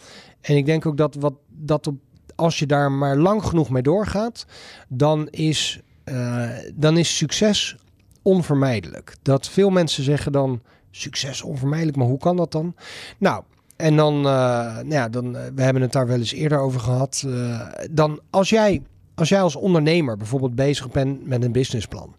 [0.42, 1.96] En ik denk ook dat, wat, dat op,
[2.36, 4.46] als je daar maar lang genoeg mee doorgaat,
[4.88, 7.76] dan is, eh, dan is succes
[8.22, 9.16] onvermijdelijk.
[9.22, 10.62] Dat veel mensen zeggen dan
[10.92, 12.76] succes onvermijdelijk, maar hoe kan dat dan?
[13.18, 13.44] Nou,
[13.76, 17.28] En dan, uh, nou ja, dan, we hebben het daar wel eens eerder over gehad.
[17.92, 18.82] Dan als jij,
[19.16, 22.16] als jij als ondernemer bijvoorbeeld bezig bent met een businessplan.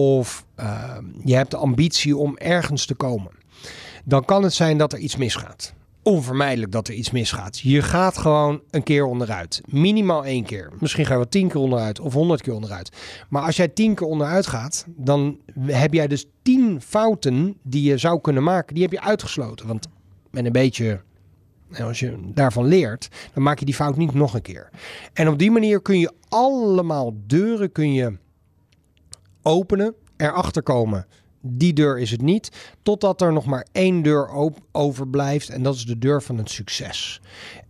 [0.00, 3.30] Of uh, je hebt de ambitie om ergens te komen.
[4.04, 5.74] Dan kan het zijn dat er iets misgaat
[6.04, 7.58] onvermijdelijk dat er iets misgaat.
[7.58, 9.60] Je gaat gewoon een keer onderuit.
[9.66, 10.72] Minimaal één keer.
[10.80, 12.96] Misschien ga je wel tien keer onderuit of honderd keer onderuit.
[13.28, 17.98] Maar als jij tien keer onderuit gaat, dan heb jij dus tien fouten die je
[17.98, 18.74] zou kunnen maken.
[18.74, 19.66] Die heb je uitgesloten.
[19.66, 19.88] Want
[20.30, 21.00] met een beetje
[21.82, 24.70] als je daarvan leert, dan maak je die fout niet nog een keer.
[25.12, 28.16] En op die manier kun je allemaal deuren kun je
[29.44, 31.06] openen, erachter komen
[31.46, 32.50] die deur is het niet.
[32.82, 35.48] Totdat er nog maar één deur overblijft.
[35.48, 37.20] En dat is de deur van het succes.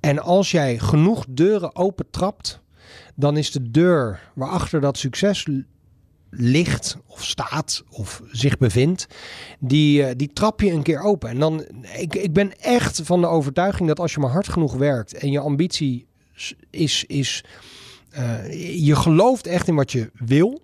[0.01, 2.63] En als jij genoeg deuren opentrapt.
[3.17, 5.47] Dan is de deur waarachter dat succes
[6.31, 9.07] ligt of staat of zich bevindt,
[9.59, 11.29] die, eh, die trap je een keer open.
[11.29, 11.65] En dan,
[11.97, 15.31] ik, ik ben echt van de overtuiging dat als je maar hard genoeg werkt en
[15.31, 16.07] je ambitie
[16.71, 17.45] is, is
[18.19, 20.63] uh, je gelooft echt in wat je wil,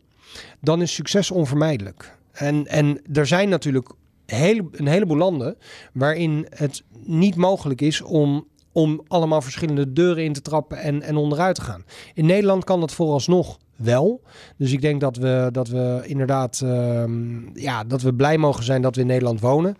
[0.61, 2.19] dan is succes onvermijdelijk.
[2.33, 3.93] En, en er zijn natuurlijk
[4.27, 5.57] een heleboel landen
[5.93, 11.17] waarin het niet mogelijk is om, om allemaal verschillende deuren in te trappen en, en
[11.17, 11.85] onderuit te gaan.
[12.15, 14.23] In Nederland kan dat vooralsnog wel.
[14.57, 18.83] Dus ik denk dat we, dat we inderdaad ehm, ja, dat we blij mogen zijn
[18.83, 19.77] dat we in Nederland wonen.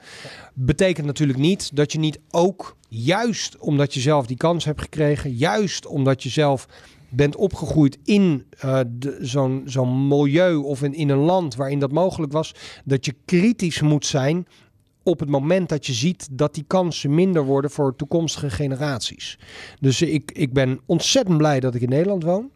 [0.55, 5.33] Betekent natuurlijk niet dat je niet ook, juist omdat je zelf die kans hebt gekregen,
[5.33, 6.67] juist omdat je zelf
[7.11, 8.81] bent opgegroeid in uh,
[9.21, 12.55] zo'n zo'n milieu of in, in een land waarin dat mogelijk was,
[12.85, 14.47] dat je kritisch moet zijn
[15.03, 19.39] op het moment dat je ziet dat die kansen minder worden voor toekomstige generaties.
[19.81, 22.51] Dus ik, ik ben ontzettend blij dat ik in Nederland woon.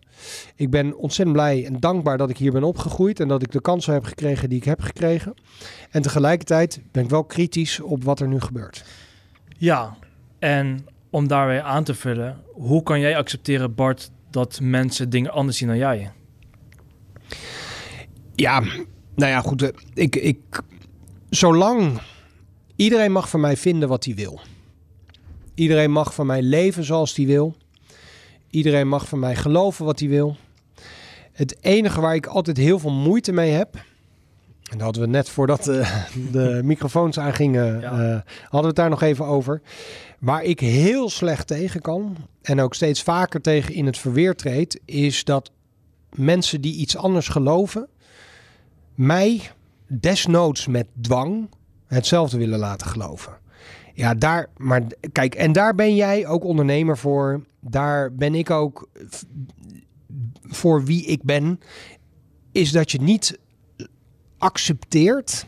[0.54, 3.60] Ik ben ontzettend blij en dankbaar dat ik hier ben opgegroeid en dat ik de
[3.60, 5.34] kansen heb gekregen die ik heb gekregen.
[5.90, 8.84] En tegelijkertijd ben ik wel kritisch op wat er nu gebeurt.
[9.58, 9.96] Ja,
[10.38, 15.30] en om daar weer aan te vullen, hoe kan jij accepteren, Bart, dat mensen dingen
[15.30, 16.12] anders zien dan jij?
[18.34, 18.60] Ja,
[19.14, 19.62] nou ja, goed.
[19.62, 20.38] Eh, ik, ik,
[21.30, 22.00] zolang
[22.76, 24.40] iedereen mag van mij vinden wat hij wil.
[25.54, 27.56] Iedereen mag van mij leven zoals hij wil.
[28.50, 30.36] Iedereen mag van mij geloven wat hij wil.
[31.32, 33.74] Het enige waar ik altijd heel veel moeite mee heb.
[33.74, 37.92] En daar hadden we net voordat de, eh, de microfoons aangingen, ja.
[37.92, 39.62] uh, hadden we het daar nog even over.
[40.24, 44.80] Waar ik heel slecht tegen kan, en ook steeds vaker tegen in het verweer treedt,
[44.84, 45.50] is dat
[46.14, 47.88] mensen die iets anders geloven,
[48.94, 49.50] mij
[49.86, 51.48] desnoods met dwang
[51.86, 53.38] hetzelfde willen laten geloven.
[53.94, 57.44] Ja, daar, maar kijk, en daar ben jij ook ondernemer voor.
[57.60, 58.88] Daar ben ik ook
[60.42, 61.60] voor wie ik ben.
[62.52, 63.38] Is dat je niet
[64.38, 65.46] accepteert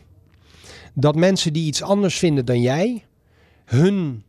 [0.93, 3.05] dat mensen die iets anders vinden dan jij,
[3.65, 4.25] hun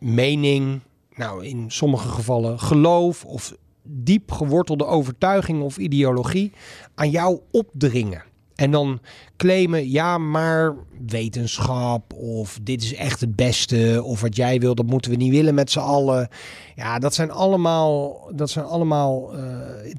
[0.00, 0.80] mening,
[1.14, 6.52] nou in sommige gevallen geloof of diep gewortelde overtuiging of ideologie
[6.94, 8.22] aan jou opdringen.
[8.54, 9.00] En dan
[9.36, 10.74] claimen, ja, maar
[11.06, 15.30] wetenschap of dit is echt het beste of wat jij wil, dat moeten we niet
[15.30, 16.28] willen met z'n allen.
[16.76, 19.42] Ja, dat zijn allemaal, dat zijn allemaal uh,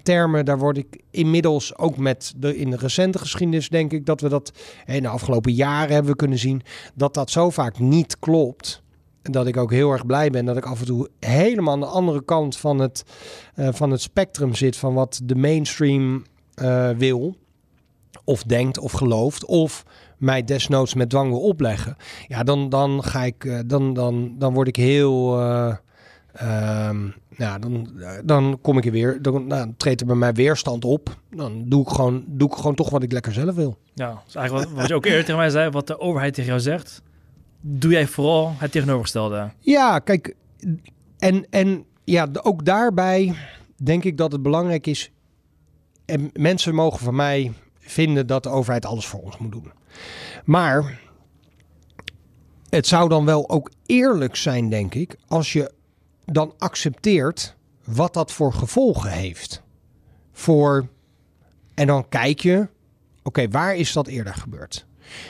[0.03, 4.21] termen, daar word ik inmiddels ook met de, in de recente geschiedenis denk ik dat
[4.21, 4.51] we dat
[4.85, 6.61] in de afgelopen jaren hebben kunnen zien
[6.93, 8.80] dat dat zo vaak niet klopt
[9.21, 11.85] dat ik ook heel erg blij ben dat ik af en toe helemaal aan de
[11.85, 13.03] andere kant van het,
[13.55, 16.25] uh, van het spectrum zit van wat de mainstream
[16.61, 17.35] uh, wil.
[18.23, 19.45] Of denkt of gelooft.
[19.45, 19.83] Of
[20.17, 21.95] mij desnoods met dwang wil opleggen.
[22.27, 23.43] Ja, dan, dan ga ik.
[23.43, 25.39] Uh, dan, dan, dan word ik heel.
[27.37, 27.87] ja, dan,
[28.23, 29.21] dan kom ik er weer.
[29.21, 31.15] Dan, nou, treedt er bij mij weerstand op.
[31.35, 33.77] Dan doe ik, gewoon, doe ik gewoon toch wat ik lekker zelf wil.
[33.93, 35.69] Ja, is eigenlijk wat, wat je ook eerder tegen mij zei.
[35.69, 37.01] Wat de overheid tegen jou zegt
[37.61, 39.51] doe jij vooral het tegenovergestelde.
[39.59, 40.35] Ja, kijk,
[41.17, 43.35] en, en ja, ook daarbij
[43.83, 45.11] denk ik dat het belangrijk is.
[46.05, 49.71] En mensen mogen van mij vinden dat de overheid alles voor ons moet doen.
[50.45, 50.99] Maar
[52.69, 55.71] het zou dan wel ook eerlijk zijn, denk ik, als je
[56.25, 59.61] dan accepteert wat dat voor gevolgen heeft.
[60.31, 60.87] Voor,
[61.73, 62.67] en dan kijk je,
[63.23, 64.85] oké, waar is dat eerder gebeurd?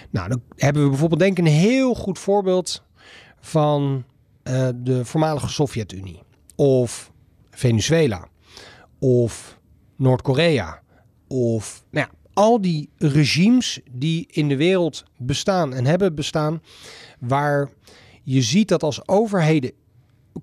[0.09, 2.83] Nou, dan hebben we bijvoorbeeld denk ik een heel goed voorbeeld
[3.39, 4.03] van
[4.43, 6.21] uh, de voormalige Sovjet-Unie.
[6.55, 7.11] Of
[7.49, 8.27] Venezuela.
[8.99, 9.59] Of
[9.95, 10.81] Noord-Korea.
[11.27, 16.61] Of nou ja, al die regimes die in de wereld bestaan en hebben bestaan.
[17.19, 17.69] Waar
[18.23, 19.71] je ziet dat als overheden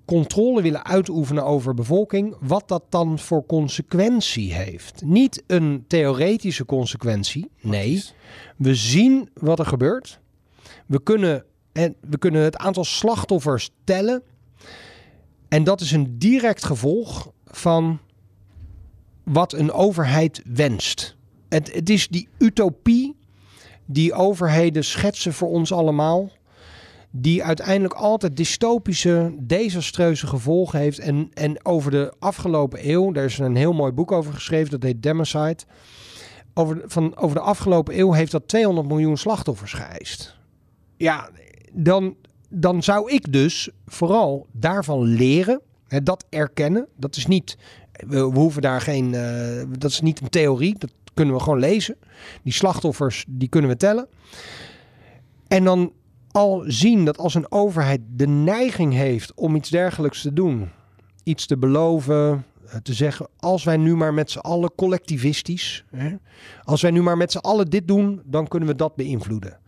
[0.05, 5.01] controle willen uitoefenen over bevolking, wat dat dan voor consequentie heeft.
[5.05, 8.03] Niet een theoretische consequentie, nee.
[8.57, 10.19] We zien wat er gebeurt.
[10.85, 14.23] We kunnen En we kunnen het aantal slachtoffers tellen.
[15.47, 17.99] En dat is een direct gevolg van
[19.23, 21.15] wat een overheid wenst.
[21.49, 23.15] Het, het is die utopie
[23.85, 26.31] die overheden schetsen voor ons allemaal.
[27.11, 30.99] Die uiteindelijk altijd dystopische, desastreuze gevolgen heeft.
[30.99, 34.83] En, en over de afgelopen eeuw, daar is een heel mooi boek over geschreven, dat
[34.83, 35.57] heet Democide.
[36.53, 40.37] Over, van, over de afgelopen eeuw heeft dat 200 miljoen slachtoffers geëist.
[40.97, 41.29] Ja,
[41.73, 42.15] dan,
[42.49, 45.61] dan zou ik dus vooral daarvan leren.
[45.87, 46.87] Hè, dat erkennen.
[46.95, 47.57] Dat is niet.
[48.07, 49.13] We, hoeven daar geen.
[49.13, 50.75] eh, dat is niet een theorie.
[50.77, 51.95] Dat kunnen we gewoon lezen.
[52.43, 54.07] Die slachtoffers, die kunnen we tellen.
[55.47, 55.91] En dan
[56.31, 60.69] al zien dat als een overheid de neiging heeft om iets dergelijks te doen,
[61.23, 66.15] iets te beloven, eh, te zeggen, als wij nu maar met z'n allen collectivistisch, hè,
[66.63, 69.59] als wij nu maar met z'n allen dit doen, dan kunnen we dat beïnvloeden.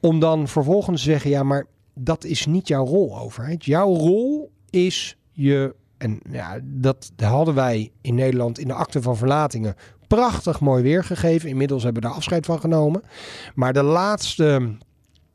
[0.00, 3.64] Om dan vervolgens te zeggen, ja, maar dat is niet jouw rol, overheid.
[3.64, 9.16] Jouw rol is je, en ja, dat hadden wij in Nederland in de akte van
[9.16, 9.74] verlatingen
[10.08, 11.48] prachtig mooi weergegeven.
[11.48, 13.02] Inmiddels hebben we daar afscheid van genomen.
[13.54, 14.76] Maar de laatste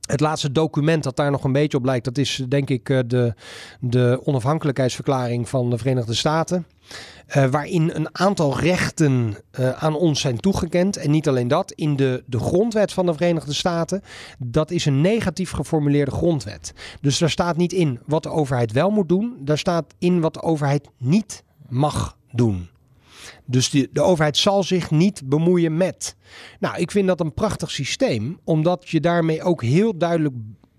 [0.07, 2.99] het laatste document dat daar nog een beetje op lijkt, dat is denk ik eh,
[3.05, 3.33] de,
[3.79, 6.65] de onafhankelijkheidsverklaring van de Verenigde Staten.
[7.27, 10.97] Eh, waarin een aantal rechten eh, aan ons zijn toegekend.
[10.97, 14.01] En niet alleen dat, in de, de grondwet van de Verenigde Staten.
[14.37, 16.73] Dat is een negatief geformuleerde grondwet.
[17.01, 19.37] Dus daar staat niet in wat de overheid wel moet doen.
[19.39, 22.69] Daar staat in wat de overheid niet mag doen.
[23.45, 26.15] Dus de, de overheid zal zich niet bemoeien met.
[26.59, 30.35] Nou, ik vind dat een prachtig systeem, omdat je daarmee ook heel duidelijk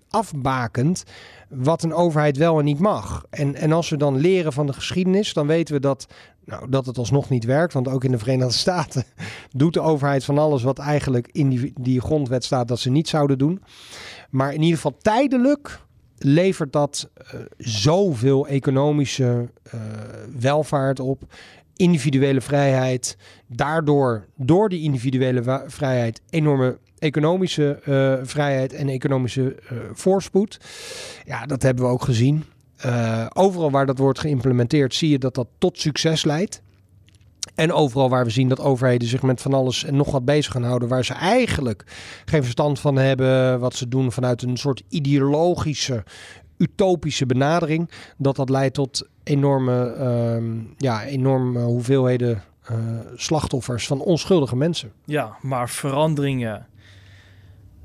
[0.09, 1.03] afbakent
[1.49, 3.25] wat een overheid wel en niet mag.
[3.29, 6.07] En, en als we dan leren van de geschiedenis, dan weten we dat,
[6.45, 7.73] nou, dat het alsnog niet werkt.
[7.73, 9.03] Want ook in de Verenigde Staten
[9.51, 13.37] doet de overheid van alles wat eigenlijk in die, grondwet staat dat ze niet zouden
[13.37, 13.61] doen.
[14.29, 15.79] Maar in ieder geval tijdelijk
[16.17, 19.81] levert dat uh, zoveel economische uh,
[20.39, 21.23] welvaart op
[21.75, 23.17] individuele vrijheid.
[23.47, 30.59] Daardoor, door die individuele vrijheid, enorme economische uh, vrijheid en economische uh, voorspoed.
[31.25, 32.43] Ja, dat hebben we ook gezien.
[32.85, 36.61] Uh, overal waar dat wordt geïmplementeerd, zie je dat dat tot succes leidt.
[37.55, 40.51] En overal waar we zien dat overheden zich met van alles en nog wat bezig
[40.51, 41.83] gaan houden, waar ze eigenlijk
[42.25, 46.03] geen verstand van hebben, wat ze doen vanuit een soort ideologische,
[46.57, 49.95] utopische benadering, dat dat leidt tot enorme,
[50.39, 52.77] uh, ja, enorme hoeveelheden uh,
[53.15, 54.91] slachtoffers van onschuldige mensen.
[55.05, 56.67] Ja, maar veranderingen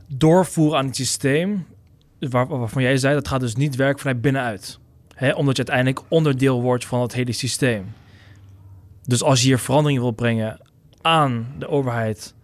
[0.06, 1.66] doorvoeren aan het systeem,
[2.18, 4.78] waar, waarvan jij zei, dat gaat dus niet werken vanuit binnenuit.
[5.14, 7.84] Hè, omdat je uiteindelijk onderdeel wordt van het hele systeem.
[9.02, 10.60] Dus als je hier veranderingen wil brengen
[11.00, 12.34] aan de overheid,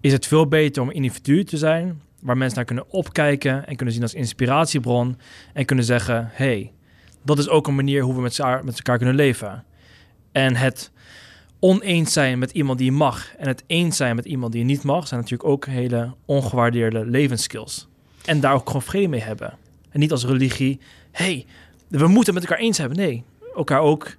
[0.00, 3.94] is het veel beter om individu te zijn, waar mensen naar kunnen opkijken en kunnen
[3.94, 5.18] zien als inspiratiebron
[5.52, 6.72] en kunnen zeggen: hey,
[7.24, 9.64] dat is ook een manier hoe we met elkaar, met elkaar kunnen leven.
[10.32, 10.90] En het
[11.58, 14.66] oneens zijn met iemand die je mag en het eens zijn met iemand die je
[14.66, 17.88] niet mag, zijn natuurlijk ook hele ongewaardeerde levensskills.
[18.24, 19.54] En daar ook gewoon vrede mee hebben.
[19.90, 21.46] En niet als religie, hey,
[21.88, 22.98] we moeten met elkaar eens hebben.
[22.98, 23.24] Nee,
[23.56, 24.16] elkaar ook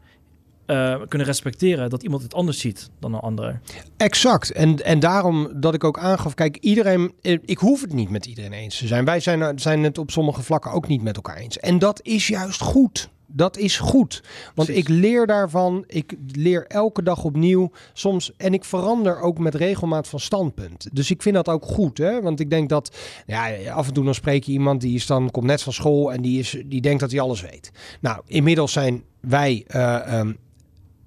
[0.68, 3.62] uh, kunnen respecteren dat iemand het anders ziet dan een ander.
[3.98, 4.52] Exact.
[4.52, 8.54] En, en daarom dat ik ook aangaf, kijk, iedereen, ik hoef het niet met iedereen
[8.54, 9.06] eens te zijn.
[9.06, 11.60] Wij zijn, zijn het op sommige vlakken ook niet met elkaar eens.
[11.60, 13.10] En dat is juist goed.
[13.28, 14.24] Dat is goed.
[14.56, 14.84] Want Precies.
[14.84, 15.84] ik leer daarvan.
[15.88, 17.72] Ik leer elke dag opnieuw.
[17.94, 18.32] Soms.
[18.38, 20.88] En ik verander ook met regelmaat van standpunt.
[20.92, 21.98] Dus ik vind dat ook goed.
[21.98, 22.22] Hè?
[22.22, 22.96] Want ik denk dat.
[23.26, 26.14] Ja, af en toe dan spreek je iemand die is dan komt net van school.
[26.14, 27.72] En die, is, die denkt dat hij alles weet.
[28.02, 29.66] Nou, inmiddels zijn wij.
[29.68, 30.38] Uh, um,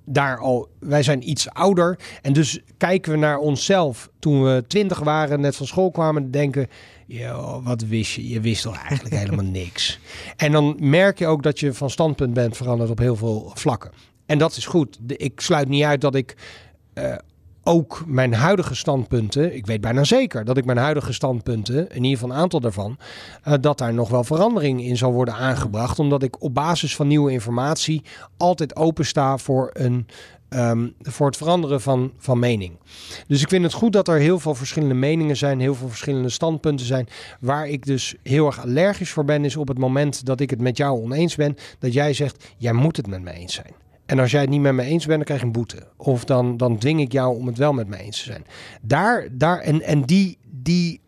[0.08, 1.98] daar al, wij zijn iets ouder.
[2.22, 6.66] En dus kijken we naar onszelf toen we twintig waren, net van school kwamen, denken.
[7.06, 8.28] Yo, wat wist je?
[8.28, 10.00] Je wist toch eigenlijk helemaal niks.
[10.36, 13.90] En dan merk je ook dat je van standpunt bent veranderd op heel veel vlakken.
[14.26, 14.98] En dat is goed.
[15.06, 16.36] Ik sluit niet uit dat ik
[16.94, 17.14] uh,
[17.68, 22.18] ook mijn huidige standpunten, ik weet bijna zeker dat ik mijn huidige standpunten, in ieder
[22.18, 22.98] geval een aantal daarvan,
[23.48, 25.98] uh, dat daar nog wel verandering in zal worden aangebracht.
[25.98, 28.02] Omdat ik op basis van nieuwe informatie
[28.36, 30.06] altijd opensta voor een.
[30.50, 32.72] Um, voor het veranderen van, van mening.
[33.26, 36.28] Dus ik vind het goed dat er heel veel verschillende meningen zijn, heel veel verschillende
[36.28, 37.08] standpunten zijn.
[37.40, 40.60] Waar ik dus heel erg allergisch voor ben, is op het moment dat ik het
[40.60, 43.87] met jou oneens ben, dat jij zegt: jij moet het met me eens zijn.
[44.08, 45.86] En als jij het niet met me eens bent, dan krijg je een boete.
[45.96, 48.44] Of dan, dan dwing ik jou om het wel met me eens te zijn.
[48.82, 51.00] Daar, daar en, en die, die,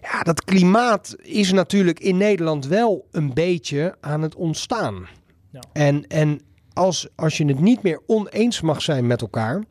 [0.00, 5.08] ja, dat klimaat is natuurlijk in Nederland wel een beetje aan het ontstaan.
[5.50, 5.60] Ja.
[5.72, 6.40] En, en
[6.72, 9.64] als, als je het niet meer oneens mag zijn met elkaar,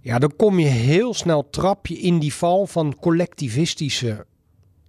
[0.00, 4.26] ja, dan kom je heel snel trap je in die val van collectivistische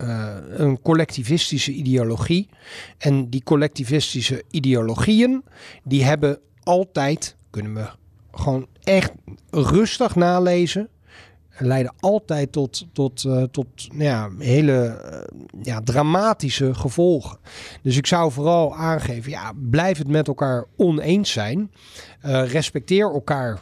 [0.04, 2.50] uh, een collectivistische ideologie.
[2.97, 5.43] En die collectivistische ideologieën,
[5.84, 7.89] die hebben altijd, kunnen we
[8.32, 9.12] gewoon echt
[9.50, 10.89] rustig nalezen,
[11.58, 17.38] leiden altijd tot, tot, uh, tot nou ja, hele uh, ja, dramatische gevolgen.
[17.82, 21.72] Dus ik zou vooral aangeven, ja, blijf het met elkaar oneens zijn.
[22.22, 23.60] Respecteer elkaar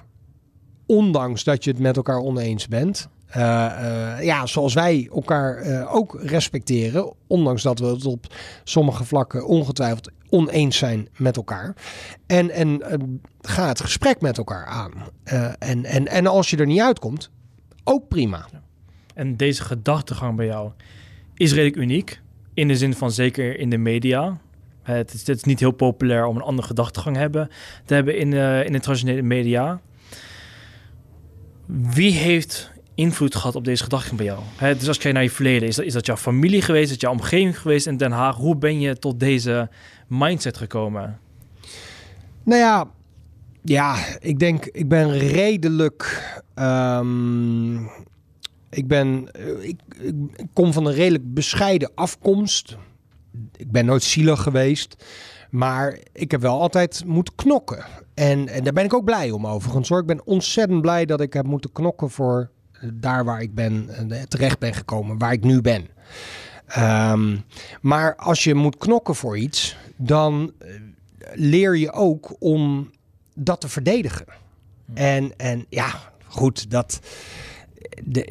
[0.85, 3.09] ondanks dat je het met elkaar oneens bent.
[4.21, 10.77] Ja, zoals wij elkaar ook respecteren, ondanks dat we het op sommige vlakken ongetwijfeld oneens
[10.77, 11.75] zijn met elkaar.
[12.25, 12.81] En, en
[13.41, 14.91] ga het gesprek met elkaar aan.
[15.59, 17.29] en, en, en als je er niet uitkomt,
[17.83, 18.45] ook prima.
[19.13, 20.71] En deze gedachtegang bij jou
[21.33, 22.21] is redelijk uniek.
[22.53, 24.37] In de zin van zeker in de media.
[24.83, 27.49] Het is, het is niet heel populair om een andere gedachtegang hebben,
[27.85, 29.81] te hebben in, in de traditionele media.
[31.65, 34.75] Wie heeft invloed gehad op deze gedachtegang bij jou?
[34.77, 37.01] Dus als je naar je verleden, is dat, is dat jouw familie geweest, is dat
[37.01, 38.35] jouw omgeving geweest in Den Haag?
[38.35, 39.69] Hoe ben je tot deze
[40.07, 41.19] mindset gekomen?
[42.43, 42.87] Nou ja,
[43.63, 46.33] ja, ik denk, ik ben redelijk.
[46.55, 47.89] Um,
[48.69, 49.31] ik ben.
[49.31, 50.15] Eh, ik, ik,
[50.53, 52.77] kom van een redelijk bescheiden afkomst.
[53.55, 55.05] Ik ben nooit zielig geweest.
[55.49, 57.85] Maar ik heb wel altijd moeten knokken.
[58.13, 59.99] En, en daar ben ik ook blij om overigens hoor.
[59.99, 62.49] Ik ben ontzettend blij dat ik heb moeten knokken voor
[62.81, 65.87] daar waar ik ben, eh, terecht ben gekomen, waar ik nu ben.
[66.77, 67.43] Um,
[67.81, 70.69] maar als je moet knokken voor iets, dan eh,
[71.33, 72.91] leer je ook om
[73.33, 74.25] dat te verdedigen.
[74.93, 75.93] En, en ja,
[76.27, 76.99] goed, dat,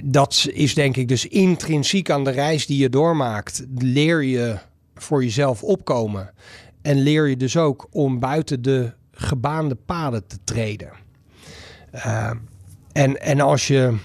[0.04, 3.64] dat is denk ik dus intrinsiek aan de reis die je doormaakt.
[3.74, 4.58] Leer je
[4.94, 6.30] voor jezelf opkomen.
[6.82, 10.90] En leer je dus ook om buiten de gebaande paden te treden.
[11.94, 12.30] Uh,
[12.92, 13.96] en en als, je,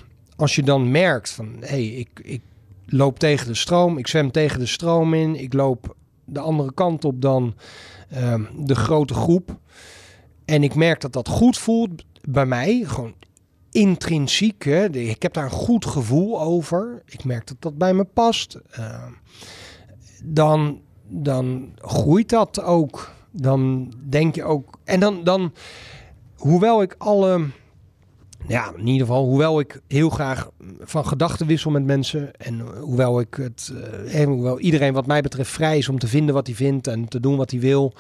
[0.41, 2.41] als je dan merkt van hé, hey, ik, ik
[2.85, 7.05] loop tegen de stroom, ik zwem tegen de stroom in, ik loop de andere kant
[7.05, 7.55] op dan
[8.13, 9.57] uh, de grote groep.
[10.45, 12.83] En ik merk dat dat goed voelt bij mij.
[12.85, 13.13] Gewoon
[13.71, 14.63] intrinsiek.
[14.63, 14.89] Hè.
[14.89, 17.01] Ik heb daar een goed gevoel over.
[17.05, 18.59] Ik merk dat dat bij me past.
[18.79, 19.05] Uh,
[20.23, 23.13] dan, dan groeit dat ook.
[23.31, 24.79] Dan denk je ook.
[24.83, 25.53] En dan, dan
[26.35, 27.49] hoewel ik alle.
[28.51, 30.49] Ja, in ieder geval, hoewel ik heel graag
[30.79, 32.35] van gedachten wissel met mensen.
[32.35, 33.73] En hoewel ik het.
[34.05, 37.07] Uh, hoewel iedereen, wat mij betreft, vrij is om te vinden wat hij vindt en
[37.07, 37.93] te doen wat hij wil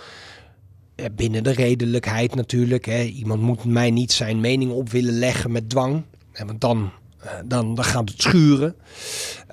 [1.11, 2.85] binnen de redelijkheid natuurlijk.
[2.85, 3.01] Hè.
[3.01, 6.03] Iemand moet mij niet zijn mening op willen leggen met dwang.
[6.45, 8.75] Want dan, eh, dan, dan gaat het schuren.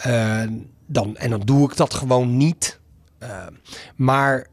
[0.06, 0.42] Uh,
[0.86, 2.80] dan, en dan doe ik dat gewoon niet.
[3.96, 4.46] Maar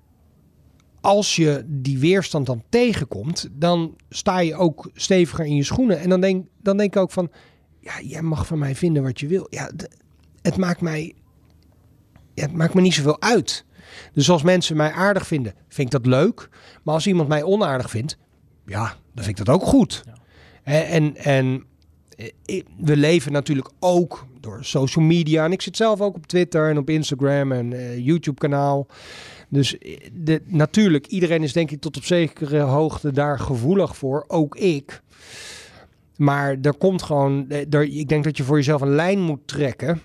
[1.06, 6.00] als je die weerstand dan tegenkomt, dan sta je ook steviger in je schoenen.
[6.00, 7.32] En dan denk, dan denk ik ook van,
[7.80, 9.48] ja, jij mag van mij vinden wat je wil.
[9.50, 9.72] Ja,
[10.42, 11.14] het maakt mij,
[12.34, 13.66] ja, het maakt me niet zoveel uit.
[14.14, 16.50] Dus als mensen mij aardig vinden, vind ik dat leuk.
[16.84, 18.18] Maar als iemand mij onaardig vindt,
[18.66, 20.04] ja, dan vind ik dat ook goed.
[20.06, 20.84] Ja.
[20.84, 21.64] En, en
[22.46, 25.46] eh, we leven natuurlijk ook door social media.
[25.46, 28.88] En ik zit zelf ook op Twitter en op Instagram en uh, YouTube kanaal.
[29.50, 34.26] Dus eh, de, natuurlijk, iedereen is denk ik tot op zekere hoogte daar gevoelig voor.
[34.28, 35.02] Ook ik.
[36.16, 40.02] Maar er komt gewoon, er, ik denk dat je voor jezelf een lijn moet trekken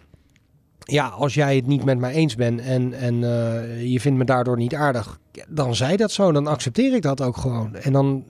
[0.91, 4.25] ja, als jij het niet met mij eens bent en, en uh, je vindt me
[4.25, 5.19] daardoor niet aardig,
[5.49, 6.33] dan zei dat zo.
[6.33, 7.75] Dan accepteer ik dat ook gewoon.
[7.75, 8.27] En dan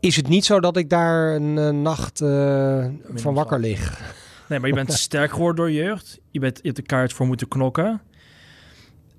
[0.00, 4.00] is het niet zo dat ik daar een uh, nacht uh, van wakker lig.
[4.48, 6.20] Nee, maar je bent sterk geworden door jeugd.
[6.30, 8.00] Je, bent, je hebt de kaart voor moeten knokken.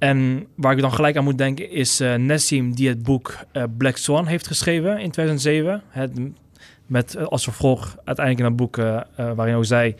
[0.04, 3.36] En waar ik dan gelijk aan moet denken is uh, Nessim die het boek
[3.78, 5.84] Black Swan heeft geschreven in 2007.
[5.90, 6.12] Het,
[6.86, 8.76] met als vervolg uiteindelijk in dat boek
[9.36, 9.96] waarin hij zei...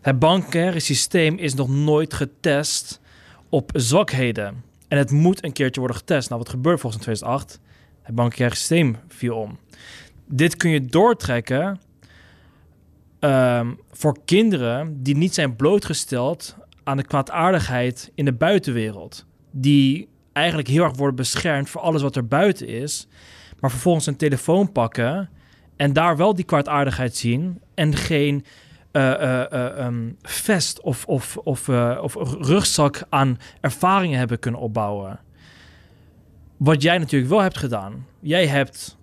[0.00, 3.00] Het bankaire systeem is nog nooit getest
[3.48, 4.64] op zwakheden.
[4.88, 6.28] En het moet een keertje worden getest.
[6.28, 7.60] Nou, wat gebeurde volgens in 2008?
[8.02, 9.58] Het bankaire systeem viel om.
[10.26, 11.80] Dit kun je doortrekken
[13.20, 19.28] um, voor kinderen die niet zijn blootgesteld aan de kwaadaardigheid in de buitenwereld.
[19.50, 23.08] Die eigenlijk heel erg worden beschermd voor alles wat er buiten is.
[23.60, 25.30] Maar vervolgens een telefoon pakken
[25.76, 27.60] en daar wel die kwaadaardigheid zien.
[27.74, 28.44] En geen
[28.92, 35.20] um, vest of, of, of, of rugzak aan ervaringen hebben kunnen opbouwen.
[36.56, 38.06] Wat jij natuurlijk wel hebt gedaan.
[38.20, 38.98] Jij hebt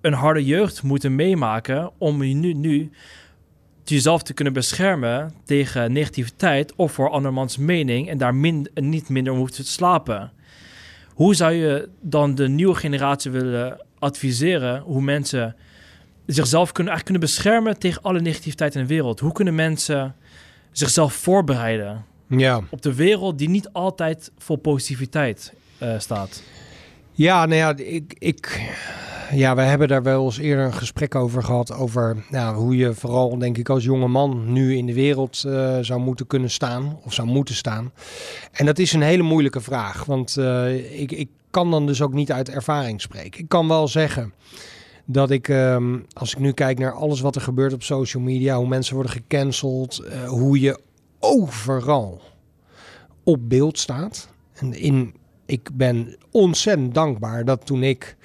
[0.00, 2.90] een harde jeugd moeten meemaken om je nu, nu
[3.88, 9.32] jezelf te kunnen beschermen tegen negativiteit of voor andermans mening en daar min, niet minder
[9.32, 10.32] om te slapen.
[11.14, 15.56] Hoe zou je dan de nieuwe generatie willen adviseren hoe mensen
[16.26, 19.20] zichzelf kunnen, eigenlijk kunnen beschermen tegen alle negativiteit in de wereld?
[19.20, 20.14] Hoe kunnen mensen
[20.72, 22.60] zichzelf voorbereiden Ja.
[22.70, 26.42] op de wereld die niet altijd voor positiviteit eh, staat.
[27.12, 28.70] Ja, nou ja, ik, ik,
[29.30, 31.72] ja, we hebben daar wel eens eerder een gesprek over gehad.
[31.72, 35.78] Over nou, hoe je vooral, denk ik, als jonge man nu in de wereld eh,
[35.80, 36.98] zou moeten kunnen staan.
[37.04, 37.92] Of zou moeten staan.
[38.52, 40.04] En dat is een hele moeilijke vraag.
[40.04, 43.40] Want eh, ik, ik kan dan dus ook niet uit ervaring spreken.
[43.40, 44.32] Ik kan wel zeggen
[45.04, 48.56] dat ik, ehm, als ik nu kijk naar alles wat er gebeurt op social media,
[48.56, 50.80] hoe mensen worden gecanceld, eh, hoe je
[51.18, 52.20] overal
[53.24, 54.28] op beeld staat.
[54.54, 55.14] En in,
[55.48, 58.16] ik ben ontzettend dankbaar dat toen ik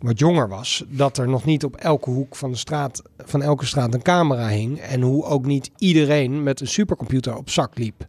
[0.00, 3.66] wat jonger was, dat er nog niet op elke hoek van de straat, van elke
[3.66, 4.78] straat een camera hing.
[4.78, 8.06] En hoe ook niet iedereen met een supercomputer op zak liep.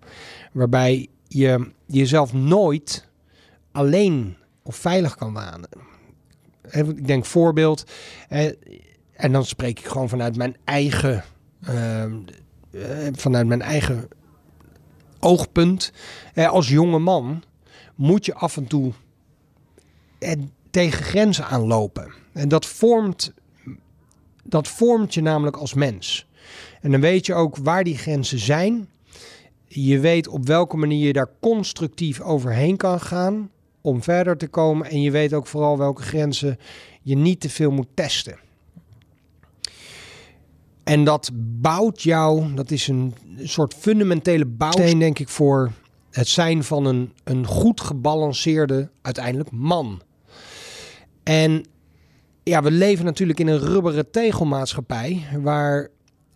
[0.51, 3.07] Waarbij je jezelf nooit
[3.71, 5.69] alleen of veilig kan wanen.
[6.69, 7.83] Ik denk voorbeeld.
[9.13, 11.23] en dan spreek ik gewoon vanuit mijn eigen,
[11.63, 12.13] ehm,
[12.71, 14.07] eh, vanuit mijn eigen
[15.19, 15.91] oogpunt.
[16.35, 17.43] Als jonge man
[17.99, 18.91] moet je af en toe
[20.19, 20.31] eh,
[20.69, 22.13] tegen grenzen aanlopen.
[22.33, 23.33] En dat vormt,
[24.43, 26.27] dat vormt je namelijk als mens.
[26.81, 28.89] En dan weet je ook waar die grenzen zijn.
[29.67, 34.89] Je weet op welke manier je daar constructief overheen kan gaan om verder te komen.
[34.89, 36.59] En je weet ook vooral welke grenzen
[37.01, 38.39] je niet te veel moet testen.
[40.83, 45.71] En dat bouwt jou, dat is een soort fundamentele bouwsteen, denk ik, voor
[46.19, 50.01] het zijn van een, een goed gebalanceerde, uiteindelijk man.
[51.23, 51.65] En
[52.43, 55.87] ja, we leven natuurlijk in een rubberen tegelmaatschappij, waar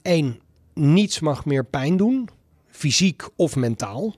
[0.01, 0.39] één,
[0.73, 2.29] niets mag meer pijn doen,
[2.67, 4.15] fysiek of mentaal.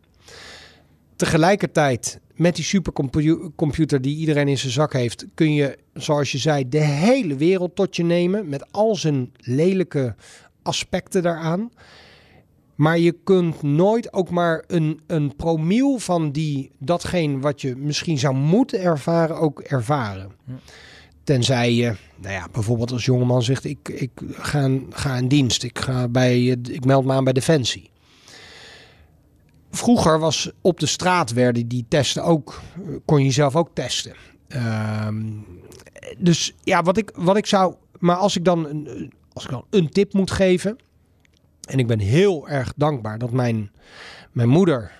[1.15, 6.69] Tegelijkertijd, met die supercomputer die iedereen in zijn zak heeft, kun je, zoals je zei,
[6.69, 10.15] de hele wereld tot je nemen met al zijn lelijke
[10.61, 11.71] aspecten daaraan.
[12.75, 18.17] Maar je kunt nooit ook maar een, een promiel van die, datgene wat je misschien
[18.17, 20.31] zou moeten ervaren, ook ervaren.
[21.23, 25.79] Tenzij je, nou ja, bijvoorbeeld als jongeman zegt, ik, ik ga, ga in dienst, ik,
[25.79, 27.89] ga bij, ik meld me aan bij Defensie.
[29.71, 32.61] Vroeger was op de straat werden die testen ook,
[33.05, 34.13] kon je zelf ook testen.
[34.47, 35.23] Ehm,
[36.17, 39.65] dus ja, wat ik, wat ik zou, maar als ik dan een, als ik dan
[39.69, 40.77] een tip moet geven,
[41.65, 43.71] en ik ben heel erg dankbaar dat mijn,
[44.31, 44.91] mijn moeder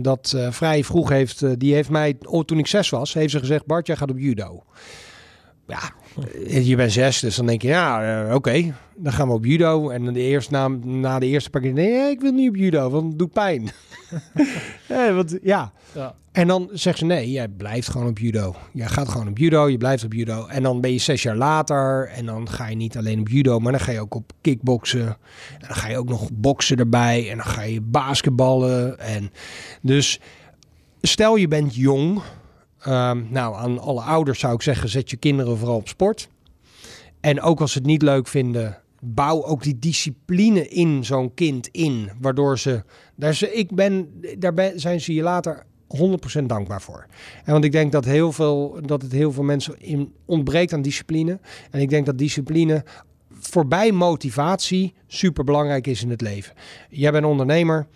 [0.00, 1.42] dat uh, vrij vroeg heeft.
[1.42, 4.10] Uh, die heeft mij, oh, toen ik zes was, heeft ze gezegd: Bart, jij gaat
[4.10, 4.62] op judo.
[5.68, 5.92] Ja,
[6.60, 9.44] je bent zes, dus dan denk je, ja, uh, oké, okay, dan gaan we op
[9.44, 9.88] judo.
[9.88, 12.90] En de eerste, na, na de eerste paar keer, nee, ik wil niet op judo,
[12.90, 13.70] want het doet pijn.
[14.88, 15.72] ja, want, ja.
[15.94, 16.14] ja.
[16.32, 18.54] En dan zegt ze, nee, jij blijft gewoon op judo.
[18.72, 20.46] Jij gaat gewoon op judo, je blijft op judo.
[20.46, 23.58] En dan ben je zes jaar later en dan ga je niet alleen op judo,
[23.58, 25.06] maar dan ga je ook op kickboksen.
[25.58, 28.98] En dan ga je ook nog boksen erbij en dan ga je basketballen.
[28.98, 29.30] En
[29.82, 30.20] dus
[31.02, 32.22] stel je bent jong...
[32.86, 36.28] Um, nou, aan alle ouders zou ik zeggen, zet je kinderen vooral op sport.
[37.20, 41.68] En ook als ze het niet leuk vinden, bouw ook die discipline in zo'n kind
[41.68, 42.10] in.
[42.20, 42.82] Waardoor ze,
[43.14, 45.64] daar, ze, ik ben, daar zijn ze je later
[46.40, 47.06] 100% dankbaar voor.
[47.44, 50.82] En want ik denk dat, heel veel, dat het heel veel mensen in, ontbreekt aan
[50.82, 51.38] discipline.
[51.70, 52.84] En ik denk dat discipline
[53.30, 56.54] voorbij motivatie super belangrijk is in het leven.
[56.88, 57.86] Jij bent ondernemer.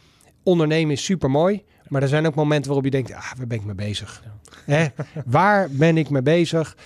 [0.42, 1.62] Ondernemen is super mooi.
[1.92, 4.24] Maar er zijn ook momenten waarop je denkt, ah, waar ben ik mee bezig?
[4.64, 4.86] Hè?
[5.26, 6.76] Waar ben ik mee bezig?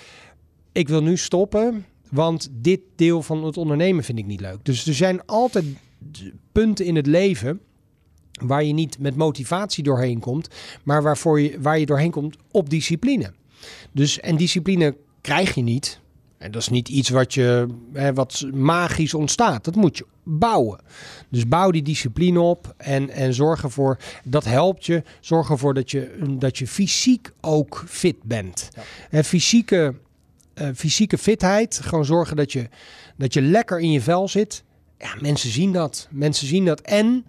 [0.73, 4.59] Ik wil nu stoppen, want dit deel van het ondernemen vind ik niet leuk.
[4.63, 5.65] Dus er zijn altijd
[6.53, 7.61] punten in het leven
[8.41, 10.49] waar je niet met motivatie doorheen komt,
[10.83, 13.33] maar waarvoor je, waar je doorheen komt op discipline.
[13.93, 16.01] Dus, en discipline krijg je niet.
[16.39, 19.65] En dat is niet iets wat, je, hè, wat magisch ontstaat.
[19.65, 20.81] Dat moet je bouwen.
[21.29, 25.03] Dus bouw die discipline op en, en zorg ervoor, dat helpt je.
[25.21, 28.69] Zorg ervoor dat je, dat je fysiek ook fit bent.
[28.75, 28.83] Ja.
[29.11, 29.95] En fysieke,
[30.55, 32.69] uh, fysieke fitheid, gewoon zorgen dat je,
[33.17, 34.65] dat je lekker in je vel zit.
[34.99, 36.09] Ja, mensen zien dat.
[36.11, 36.81] Mensen zien dat.
[36.81, 37.25] En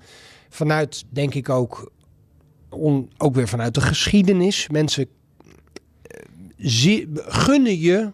[0.50, 1.92] vanuit, denk ik ook,
[2.70, 4.68] on, ook weer vanuit de geschiedenis.
[4.72, 6.22] Mensen uh,
[6.58, 8.12] zie, gunnen je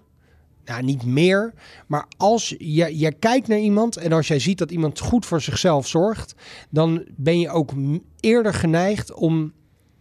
[0.66, 1.54] nou, niet meer.
[1.88, 5.88] Maar als je, kijkt naar iemand en als jij ziet dat iemand goed voor zichzelf
[5.88, 6.36] zorgt,
[6.70, 7.72] dan ben je ook
[8.20, 9.54] eerder geneigd om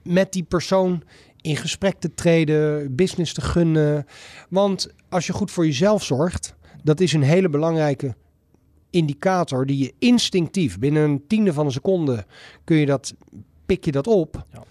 [0.03, 1.03] met die persoon
[1.41, 4.07] in gesprek te treden, business te gunnen.
[4.49, 8.15] Want als je goed voor jezelf zorgt, dat is een hele belangrijke
[8.91, 12.27] indicator die je instinctief binnen een tiende van een seconde
[12.65, 13.15] kun je dat,
[13.67, 14.47] pik je dat op.
[14.53, 14.63] Ja.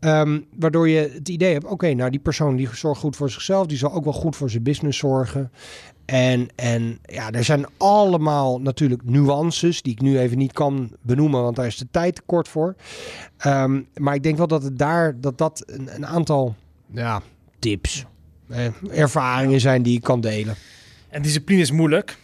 [0.00, 3.66] Ehm, waardoor je het idee hebt, oké, nou die persoon die zorgt goed voor zichzelf,
[3.66, 5.50] die zal ook wel goed voor zijn business zorgen.
[6.04, 11.42] En, en ja, er zijn allemaal natuurlijk nuances die ik nu even niet kan benoemen,
[11.42, 12.74] want daar is de tijd te kort voor.
[13.36, 16.54] Ehm, maar ik denk wel dat het daar dat dat een, een aantal
[16.92, 17.22] ja,
[17.58, 18.04] tips,
[18.48, 20.54] eh, ervaringen zijn die ik kan delen.
[21.08, 22.18] En discipline is moeilijk.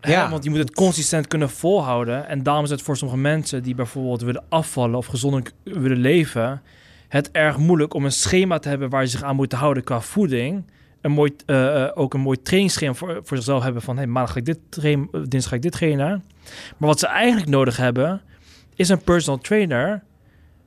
[0.00, 0.30] Hè, Ja.
[0.30, 2.28] Want je moet het consistent kunnen volhouden.
[2.28, 5.98] En daarom is het voor sommige mensen die bijvoorbeeld willen afvallen of gezonder k- willen
[5.98, 6.62] leven,
[7.08, 10.00] het erg moeilijk om een schema te hebben waar ze zich aan moeten houden qua
[10.00, 10.64] voeding.
[11.00, 14.32] Een mooi, eh, eh, ook een mooi trainingsschema voor, voor zichzelf hebben van hey, maandag
[14.32, 16.24] ga ik dit trainen, eh, dinsdag ga ik dit trainen.
[16.76, 18.20] Maar wat ze eigenlijk nodig hebben,
[18.74, 20.02] is een personal trainer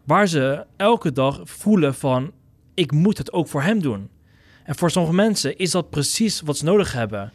[0.03, 2.31] waar ze elke dag voelen van
[2.73, 4.09] ik moet het ook voor hem doen.
[4.63, 7.31] En voor sommige mensen is dat precies wat ze nodig hebben.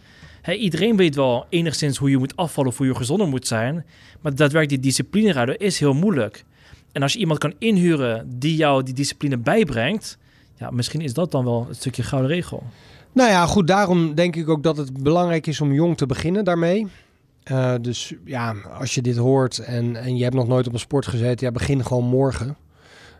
[0.58, 3.86] Iedereen weet wel enigszins hoe je moet afvallen of hoe je gezonder moet zijn.
[4.20, 6.44] Maar daadwerkelijk die discipline houden is heel moeilijk.
[6.96, 10.18] En als je iemand kan inhuren die jou die discipline bijbrengt,
[10.54, 12.62] ja, misschien is dat dan wel een stukje gouden regel.
[13.12, 16.44] Nou ja, goed, daarom denk ik ook dat het belangrijk is om jong te beginnen
[16.44, 16.86] daarmee.
[17.42, 20.78] Eh, dus ja, als je dit hoort en, en je hebt nog nooit op een
[20.78, 22.56] sport gezeten, ja, begin gewoon morgen.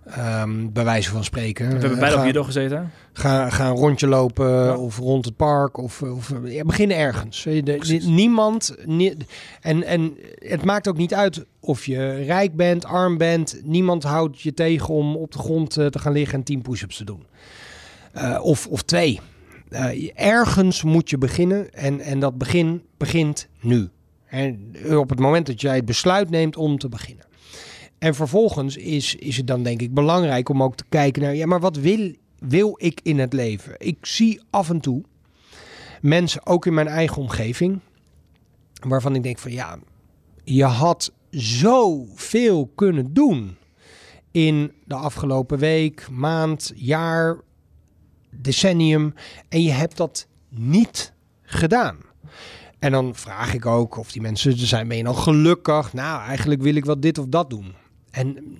[0.07, 1.67] Ehm, bij wijze van spreken.
[1.67, 2.91] We hebben beide ga, op judo gezeten.
[3.13, 4.77] Ga, ga een rondje lopen Ja.
[4.77, 5.77] of rond het park.
[5.79, 7.43] Of, of ja, begin ergens.
[7.43, 8.75] De- niemand.
[8.85, 9.15] ni-
[9.61, 13.61] en, en het maakt ook niet uit of je rijk bent, arm bent.
[13.65, 16.97] Niemand houdt je tegen om op de grond eh, te gaan liggen en 10 push-ups
[16.97, 17.27] te doen.
[18.13, 19.21] Eh, of, of twee.
[19.69, 23.89] Eh, ergens moet je beginnen en, en dat begin begint nu.
[24.27, 27.25] En op het moment dat jij het besluit neemt om te beginnen.
[28.07, 31.47] En vervolgens is, is het dan denk ik belangrijk om ook te kijken naar, ja,
[31.47, 33.75] maar wat wil, wil ik in het leven?
[33.79, 35.03] Ik zie af en toe
[36.01, 37.81] mensen, ook in mijn eigen omgeving,
[38.89, 39.79] waarvan ik denk van ja,
[40.45, 43.57] je had zoveel kunnen doen
[44.31, 47.41] in de afgelopen week, maand, jaar,
[48.31, 49.15] decennium.
[49.49, 51.97] En je hebt dat niet gedaan.
[52.79, 55.93] En dan vraag ik ook of die mensen zijn, ben je dan gelukkig?
[55.93, 57.85] Nou, eigenlijk wil ik wel dit of dat doen.
[58.17, 58.59] En,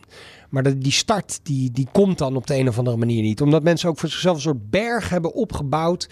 [0.51, 3.41] maar die start, die, die komt dan op de een of andere manier niet.
[3.41, 6.09] Omdat mensen ook voor zichzelf een soort berg hebben opgebouwd.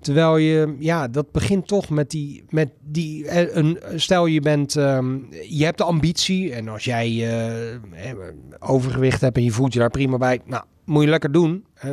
[0.00, 4.76] Terwijl je, ja, dat begint toch met die, met die eh, een, stel je bent,
[4.76, 5.18] ehm,
[5.48, 6.52] je hebt de ambitie.
[6.52, 8.16] En als jij eh,
[8.58, 11.64] overgewicht hebt en je voelt je daar prima bij, nou, moet je lekker doen.
[11.74, 11.90] Eh,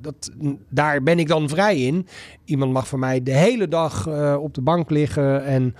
[0.00, 0.30] dat,
[0.68, 2.06] daar ben ik dan vrij in.
[2.44, 4.08] Iemand mag voor mij de hele dag
[4.38, 5.74] op de bank liggen en,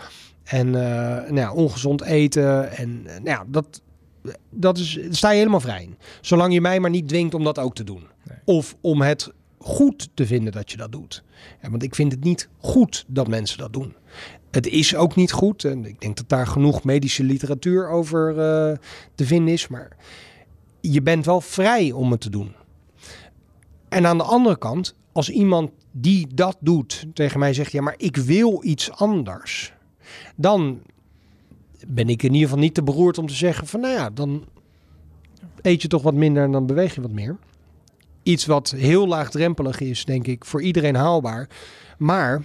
[0.45, 2.77] en nou ja, ongezond eten.
[2.77, 3.83] En nou ja, dat,
[4.51, 5.97] dat is, daar sta je helemaal vrij in.
[6.21, 8.07] Zolang je mij maar niet dwingt om dat ook te doen.
[8.29, 8.39] Nee.
[8.45, 11.25] Of om het goed te vinden dat je dat doet.
[11.63, 13.95] Ja, want ik vind het niet goed dat mensen dat doen.
[14.51, 15.65] Het is ook niet goed.
[15.65, 18.79] En ik denk dat daar genoeg medische literatuur over eh,
[19.15, 19.69] te vinden is.
[19.69, 19.97] Maar
[20.81, 22.55] je bent wel vrij om het te doen.
[23.89, 27.95] En aan de andere kant, als iemand die dat doet tegen mij zegt: Ja, maar
[27.97, 29.73] ik wil iets anders.
[30.37, 30.81] Dan
[31.89, 34.45] ben ik in ieder geval niet te beroerd om te zeggen: Van nou ja, dan
[35.63, 37.37] eet je toch wat minder en dan beweeg je wat meer.
[38.23, 41.49] Iets wat heel laagdrempelig is, denk ik, voor iedereen haalbaar.
[41.99, 42.43] Maar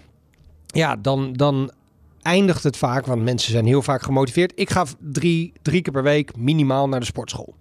[0.65, 1.71] ja, dan, dan
[2.21, 4.51] eindigt het vaak, want mensen zijn heel vaak gemotiveerd.
[4.55, 7.55] Ik ga drie, drie keer per week minimaal naar de sportschool.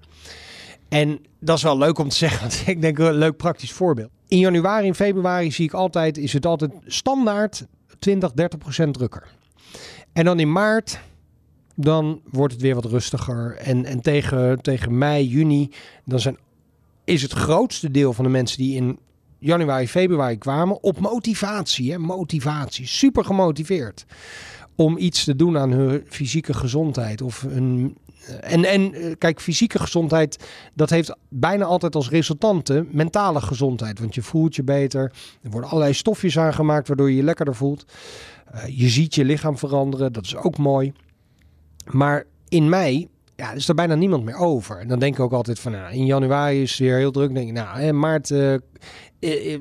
[0.88, 4.10] En dat is wel leuk om te zeggen, want ik denk een leuk praktisch voorbeeld.
[4.28, 7.66] In januari en februari zie ik altijd, is het altijd standaard
[7.98, 9.26] 20, 30 procent drukker.
[10.12, 11.00] En dan in maart,
[11.76, 13.56] dan wordt het weer wat rustiger.
[13.56, 15.70] En, en tegen, tegen mei, juni,
[16.04, 16.36] dan zijn,
[17.04, 18.98] is het grootste deel van de mensen die in
[19.38, 21.92] januari, februari kwamen op motivatie.
[21.92, 21.98] Hè?
[21.98, 24.04] Motivatie, super gemotiveerd.
[24.74, 27.22] Om iets te doen aan hun fysieke gezondheid.
[27.22, 27.96] Of een,
[28.40, 33.98] en, en eh, kijk, fysieke gezondheid, dat heeft bijna altijd als resultante mentale gezondheid.
[33.98, 35.12] Want je voelt je beter.
[35.42, 37.84] Er worden allerlei stofjes aangemaakt waardoor je je lekkerder voelt.
[38.46, 40.92] Eh, je ziet je lichaam veranderen, dat is ook mooi.
[41.90, 44.78] Maar in mei ja, is er bijna niemand meer over.
[44.78, 47.26] En dan denk ik ook altijd van, nou, in januari is het weer heel druk.
[47.26, 48.54] Dan denk ik, nou, in maart eh,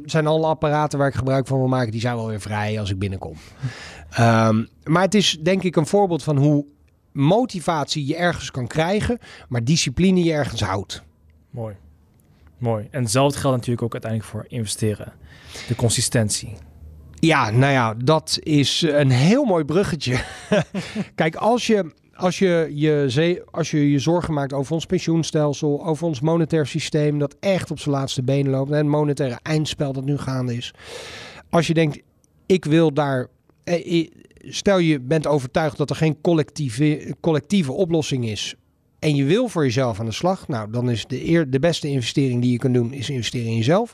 [0.06, 2.90] zijn alle apparaten waar ik gebruik van wil maken, die zijn wel weer vrij als
[2.90, 3.36] ik binnenkom.
[4.10, 6.66] Ehm, maar het is denk ik een voorbeeld van hoe
[7.12, 9.20] motivatie je ergens kan krijgen,
[9.50, 11.04] maar discipline je ergens houdt.
[11.50, 11.76] Mooi.
[12.58, 12.88] Mooi.
[12.92, 15.14] En hetzelfde geldt natuurlijk ook uiteindelijk voor investeren.
[15.68, 16.58] De consistentie.
[17.20, 20.20] Ja, nou ja, dat is een heel mooi bruggetje.
[21.16, 26.08] Kijk, als je, als, je je als je je zorgen maakt over ons pensioenstelsel, over
[26.08, 30.06] ons monetair systeem dat echt op zijn laatste benen loopt, en het monetaire eindspel dat
[30.06, 30.74] nu gaande is.
[31.50, 32.02] Als je denkt,
[32.46, 33.28] ik wil daar.
[33.64, 34.08] eh,
[34.48, 38.56] Stel je bent overtuigd dat er geen collectieve, collectieve oplossing is.
[39.00, 41.88] en je wil voor jezelf aan de slag, nou, dan is de, eer, de beste
[41.88, 43.94] investering die je kunt doen, is investeren in jezelf.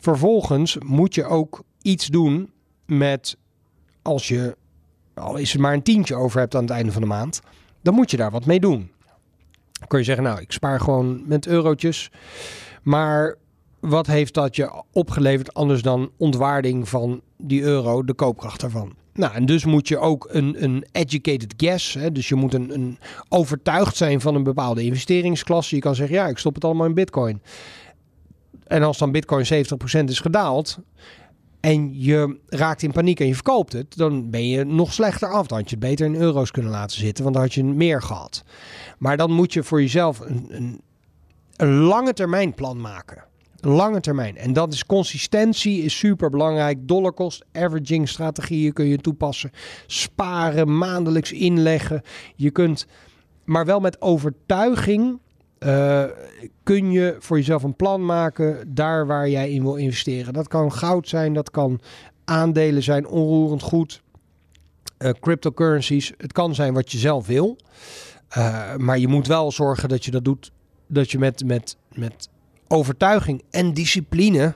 [0.00, 2.50] Vervolgens moet je ook iets doen
[2.86, 3.36] met,
[4.02, 4.56] als je,
[5.16, 7.40] al is het maar een tientje over hebt aan het einde van de maand,
[7.82, 8.90] dan moet je daar wat mee doen.
[9.72, 12.10] Dan kun je zeggen, nou, ik spaar gewoon met eurotjes.
[12.82, 13.36] Maar
[13.80, 18.94] wat heeft dat je opgeleverd anders dan ontwaarding van die euro, de koopkracht daarvan?
[19.12, 22.74] Nou, en dus moet je ook een, een educated guess, hè, dus je moet een,
[22.74, 22.98] een
[23.28, 25.74] overtuigd zijn van een bepaalde investeringsklasse.
[25.74, 27.42] Je kan zeggen, ja, ik stop het allemaal in bitcoin.
[28.66, 30.78] En als dan bitcoin 70% is gedaald
[31.66, 35.46] en je raakt in paniek en je verkoopt het, dan ben je nog slechter af.
[35.46, 38.02] Dan had je het beter in euro's kunnen laten zitten, want dan had je meer
[38.02, 38.44] gehad.
[38.98, 40.80] Maar dan moet je voor jezelf een, een,
[41.56, 43.24] een lange termijn plan maken.
[43.60, 44.36] Lange termijn.
[44.36, 46.88] En dat is consistentie, is super belangrijk.
[46.88, 49.50] Dollar cost averaging strategieën kun je toepassen.
[49.86, 52.02] Sparen, maandelijks inleggen.
[52.34, 52.86] Je kunt,
[53.44, 55.18] maar wel met overtuiging.
[55.58, 56.04] Uh,
[56.62, 60.32] kun je voor jezelf een plan maken daar waar jij in wil investeren.
[60.32, 61.80] Dat kan goud zijn, dat kan
[62.24, 64.02] aandelen zijn, onroerend goed,
[64.98, 66.12] uh, cryptocurrencies.
[66.16, 67.56] Het kan zijn wat je zelf wil.
[68.36, 70.50] Uh, maar je moet wel zorgen dat je dat doet,
[70.86, 72.28] dat je met, met, met
[72.68, 74.54] overtuiging en discipline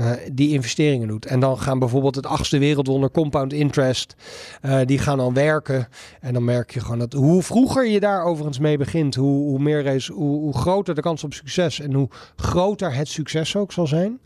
[0.00, 1.26] uh, die investeringen doet.
[1.26, 4.14] En dan gaan bijvoorbeeld het achtste wereldwonder compound interest,
[4.62, 5.88] uh, die gaan dan werken.
[6.20, 9.58] En dan merk je gewoon dat hoe vroeger je daar overigens mee begint, hoe, hoe
[9.58, 13.72] meer race, hoe, hoe, groter de kans op succes en hoe groter het succes ook
[13.72, 14.18] zal zijn.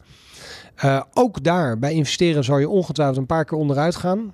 [0.84, 4.32] Uh, ook daar bij investeren zal je ongetwijfeld een paar keer onderuit gaan.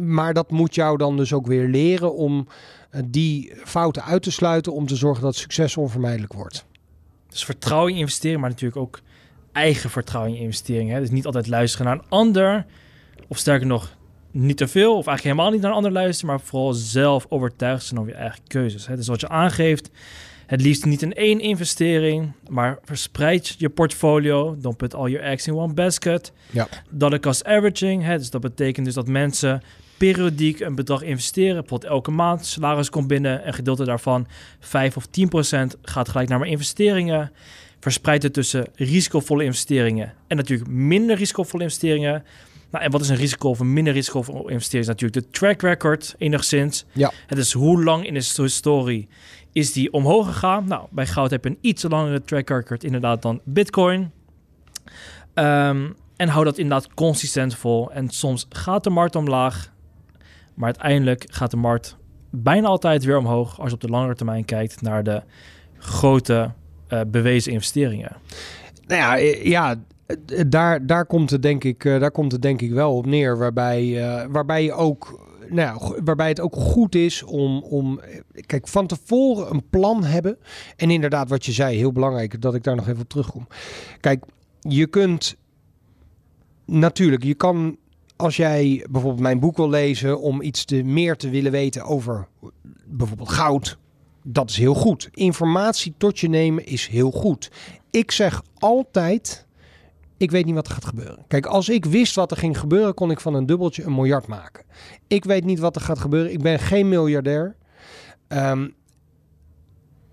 [0.00, 2.48] Maar dat moet jou dan dus ook weer leren om
[3.04, 6.64] die fouten uit te sluiten om te zorgen dat succes onvermijdelijk wordt.
[7.28, 9.00] Dus vertrouwen in investeren, maar natuurlijk ook
[9.52, 10.94] eigen vertrouwen in investeringen.
[10.94, 11.00] Hè?
[11.00, 12.66] Dus niet altijd luisteren naar een ander,
[13.28, 13.96] of sterker nog,
[14.30, 17.84] niet te veel, of eigenlijk helemaal niet naar een ander luisteren, maar vooral zelf overtuigd
[17.84, 18.86] zijn over je eigen keuzes.
[18.86, 18.96] Hè?
[18.96, 19.90] Dus wat je aangeeft,
[20.46, 24.56] het liefst niet in één investering, maar verspreid je portfolio.
[24.58, 26.32] Don't put all your eggs in one basket.
[26.50, 26.68] Ja.
[26.90, 28.18] Dollar cost averaging, hè?
[28.18, 29.62] dus dat betekent dus dat mensen
[29.96, 31.60] periodiek een bedrag investeren.
[31.60, 34.26] Bijvoorbeeld elke maand, salaris komt binnen, een gedeelte daarvan,
[34.60, 37.32] 5 of 10 procent, gaat gelijk naar mijn investeringen.
[37.80, 42.24] Verspreid het tussen risicovolle investeringen en natuurlijk minder risicovolle investeringen.
[42.70, 44.82] Nou, en wat is een risico of een minder risicovolle investering?
[44.82, 46.84] Is natuurlijk de track record enigszins.
[46.92, 47.12] Ja.
[47.26, 49.08] Het is hoe lang in de historie
[49.52, 50.64] is die omhoog gegaan.
[50.68, 54.10] Nou, bij goud heb je een iets langere track record inderdaad dan bitcoin.
[55.34, 57.92] Um, en hou dat inderdaad consistent vol.
[57.92, 59.72] En soms gaat de markt omlaag,
[60.54, 61.96] maar uiteindelijk gaat de markt
[62.30, 65.22] bijna altijd weer omhoog als je op de langere termijn kijkt naar de
[65.78, 66.52] grote
[66.92, 68.16] uh, bewezen investeringen.
[68.86, 69.76] Nou ja, ja
[70.46, 73.38] daar, daar, komt het denk ik, daar komt het denk ik wel op neer.
[73.38, 73.98] Waarbij,
[74.30, 75.28] waarbij je ook.
[75.48, 78.00] Nou, waarbij het ook goed is om, om.
[78.46, 80.38] Kijk, van tevoren een plan hebben.
[80.76, 83.46] En inderdaad, wat je zei, heel belangrijk dat ik daar nog even op terugkom.
[84.00, 84.24] Kijk,
[84.60, 85.36] je kunt.
[86.64, 87.78] Natuurlijk, je kan
[88.20, 92.26] als jij bijvoorbeeld mijn boek wil lezen om iets te, meer te willen weten over
[92.84, 93.78] bijvoorbeeld goud,
[94.32, 95.08] dat is heel goed.
[95.12, 97.50] Informatie tot je nemen is heel goed.
[97.90, 99.46] Ik zeg altijd,
[100.16, 101.24] ik weet niet wat er gaat gebeuren.
[101.28, 104.26] Kijk, als ik wist wat er ging gebeuren, kon ik van een dubbeltje een miljard
[104.26, 104.64] maken.
[105.06, 106.32] Ik weet niet wat er gaat gebeuren.
[106.32, 107.56] Ik ben geen miljardair.
[108.28, 108.74] Um,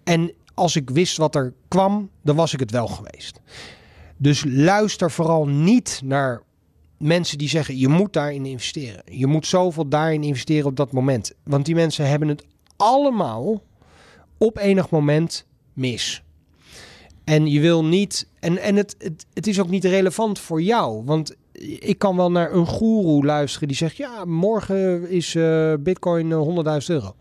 [0.03, 3.39] en als ik wist wat er kwam, dan was ik het wel geweest.
[4.17, 6.41] Dus luister vooral niet naar
[6.97, 9.01] mensen die zeggen: je moet daarin investeren.
[9.05, 11.33] Je moet zoveel daarin investeren op dat moment.
[11.43, 12.45] Want die mensen hebben het
[12.75, 13.61] allemaal
[14.37, 16.23] op enig moment mis.
[17.23, 18.27] En je wil niet.
[18.39, 21.03] En, en het, het, het is ook niet relevant voor jou.
[21.05, 21.35] Want
[21.79, 26.85] ik kan wel naar een goeroe luisteren die zegt: Ja, morgen is uh, Bitcoin 100.000
[26.87, 27.15] euro.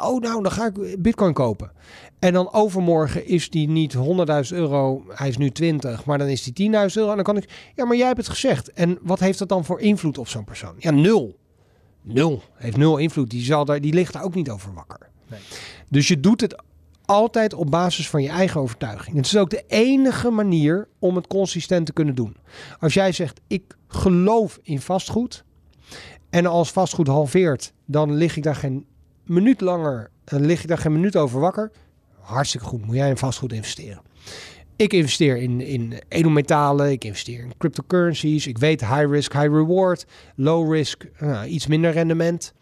[0.00, 1.72] Oh, nou, dan ga ik Bitcoin kopen.
[2.18, 4.00] En dan overmorgen is die niet 100.000
[4.50, 7.10] euro, hij is nu 20, maar dan is die 10.000 euro.
[7.10, 8.72] En dan kan ik, ja, maar jij hebt het gezegd.
[8.72, 10.74] En wat heeft dat dan voor invloed op zo'n persoon?
[10.78, 11.38] Ja, nul.
[12.02, 12.42] Nul.
[12.54, 13.30] Heeft nul invloed.
[13.30, 15.08] Die, zal daar, die ligt daar ook niet over wakker.
[15.30, 15.40] Nee.
[15.88, 16.62] Dus je doet het
[17.04, 19.16] altijd op basis van je eigen overtuiging.
[19.16, 22.36] Het is ook de enige manier om het consistent te kunnen doen.
[22.80, 25.44] Als jij zegt, ik geloof in vastgoed.
[26.30, 28.86] En als vastgoed halveert, dan lig ik daar geen
[29.24, 31.70] minuut langer, dan lig ik daar geen minuut over wakker
[32.28, 32.86] hartstikke goed.
[32.86, 34.00] Moet jij in vastgoed investeren?
[34.76, 38.46] Ik investeer in, in edelmetalen, ik investeer in cryptocurrencies.
[38.46, 42.54] Ik weet high risk, high reward, low risk, uh, iets minder rendement.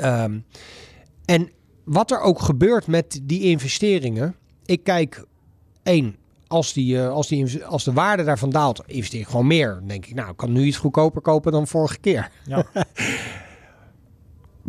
[0.00, 0.44] Um,
[1.24, 1.50] en
[1.84, 4.34] wat er ook gebeurt met die investeringen,
[4.64, 5.24] ik kijk
[5.82, 9.74] één, als, die, uh, als, die, als de waarde daarvan daalt, investeer ik gewoon meer.
[9.74, 12.30] Dan denk ik, nou, ik kan nu iets goedkoper kopen dan vorige keer.
[12.44, 12.66] Ja.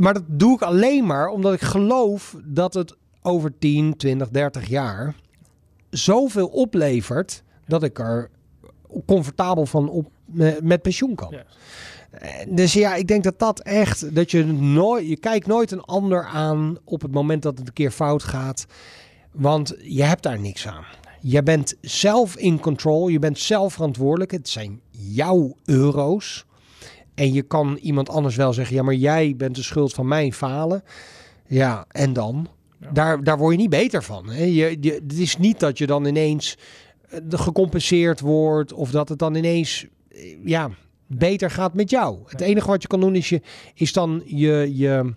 [0.04, 4.68] maar dat doe ik alleen maar omdat ik geloof dat het over 10, 20, 30
[4.68, 5.16] jaar
[5.90, 8.30] zoveel oplevert dat ik er
[9.06, 11.36] comfortabel van op met, met pensioen kan.
[12.14, 15.82] Eh, Dus ja, ik denk dat dat echt, dat je nooit, je kijkt nooit een
[15.84, 18.66] ander aan op het moment dat het een keer fout gaat.
[19.32, 20.86] Want je hebt daar niks aan.
[21.22, 24.32] Je bent zelf in control, je bent zelf verantwoordelijk.
[24.32, 26.46] Het zijn jouw euro's.
[27.16, 30.34] En je kan iemand anders wel zeggen, ja, maar jij bent de schuld van mijn
[30.34, 30.84] falen.
[31.48, 32.48] Ja, en dan?
[32.80, 32.92] Ja.
[32.92, 34.30] Daar, daar word je niet beter van.
[34.30, 34.44] Hè?
[34.44, 36.58] Je, je, het is niet dat je dan ineens
[37.10, 40.70] eh, gecompenseerd wordt of dat het dan ineens eh, ja,
[41.18, 42.20] beter gaat met jou.
[42.26, 43.42] Het enige wat je kan doen is, je,
[43.74, 45.14] is dan je, je,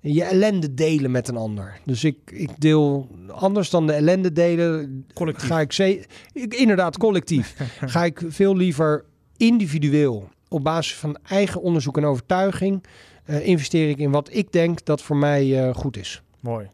[0.00, 1.80] je ellende delen met een ander.
[1.84, 5.06] Dus ik, ik deel anders dan de ellende delen.
[5.14, 5.48] Collectief.
[5.48, 7.56] Ga ik, ze, ik inderdaad collectief.
[7.80, 9.04] ga ik veel liever
[9.36, 12.84] individueel op basis van eigen onderzoek en overtuiging
[13.24, 16.22] eh, investeer ik in wat ik denk dat voor mij eh, goed is.
[16.40, 16.70] Mooi.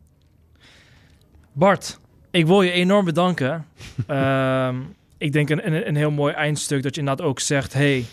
[1.53, 1.98] Bart,
[2.31, 3.65] ik wil je enorm bedanken.
[4.07, 4.77] Ehm,
[5.19, 7.73] ik denk een, een, een heel mooi eindstuk dat je inderdaad ook zegt...
[7.73, 8.05] hey,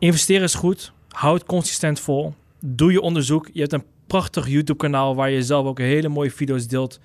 [0.00, 0.92] investeren is goed.
[1.08, 2.34] Houd consistent vol.
[2.60, 3.48] Doe je onderzoek.
[3.52, 5.14] Je hebt een prachtig YouTube-kanaal...
[5.14, 7.00] waar je zelf ook hele mooie video's deelt...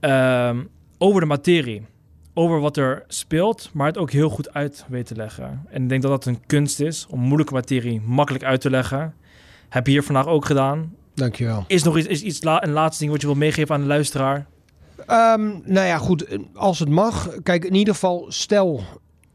[0.00, 0.64] ehm,
[0.98, 1.86] over de materie.
[2.34, 5.66] Over wat er speelt, maar het ook heel goed uit weet te leggen.
[5.70, 7.06] En ik denk dat dat een kunst is...
[7.10, 9.14] om moeilijke materie makkelijk uit te leggen.
[9.68, 10.94] Heb je hier vandaag ook gedaan.
[11.14, 11.64] Dankjewel.
[11.66, 13.86] Is nog iets, is iets la- een laatste ding wat je wil meegeven aan de
[13.86, 14.46] luisteraar?
[15.06, 16.38] Ehm, nou ja, goed.
[16.54, 17.28] Als het mag.
[17.42, 18.82] Kijk, in ieder geval, stel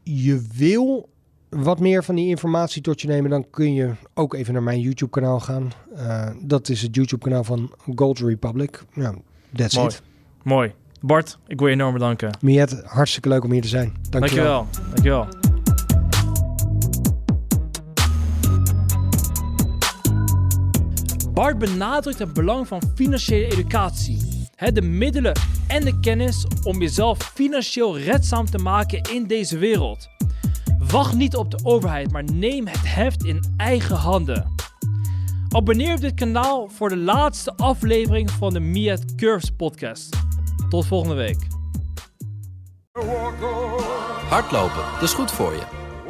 [0.02, 1.08] je wil
[1.56, 4.80] wat meer van die informatie tot je nemen, dan kun je ook even naar mijn
[4.80, 5.72] YouTube-kanaal gaan.
[5.96, 8.82] Eh, dat is het YouTube-kanaal van Gold Republic.
[8.94, 9.14] Ja,
[9.56, 9.88] that's Mooi.
[9.88, 10.02] it.
[10.42, 10.72] Mooi.
[11.00, 12.36] Bart, ik wil je enorm bedanken.
[12.40, 13.92] Miet, hartstikke leuk om hier te zijn.
[14.10, 14.66] Dankjewel.
[14.70, 14.90] Dankjewel.
[14.94, 15.26] Dankjewel.
[21.32, 24.30] Bart benadrukt het belang van financiële educatie.
[24.72, 30.08] De middelen en de kennis om jezelf financieel redzaam te maken in deze wereld.
[30.78, 34.54] Wacht niet op de overheid, maar neem het heft in eigen handen.
[35.48, 40.16] Abonneer op dit kanaal voor de laatste aflevering van de Miat Curves podcast.
[40.68, 41.46] Tot volgende week.
[44.28, 45.62] Hardlopen, dat is goed voor je.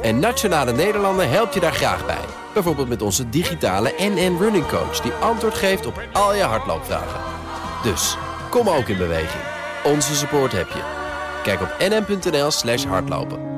[0.03, 2.25] En Nationale Nederlanden helpt je daar graag bij.
[2.55, 5.01] Bijvoorbeeld met onze digitale NN Running Coach...
[5.01, 7.21] die antwoord geeft op al je hardloopvragen.
[7.83, 8.17] Dus,
[8.51, 9.43] kom ook in beweging.
[9.85, 10.83] Onze support heb je.
[11.43, 13.52] Kijk op nn.nl slash hardlopen.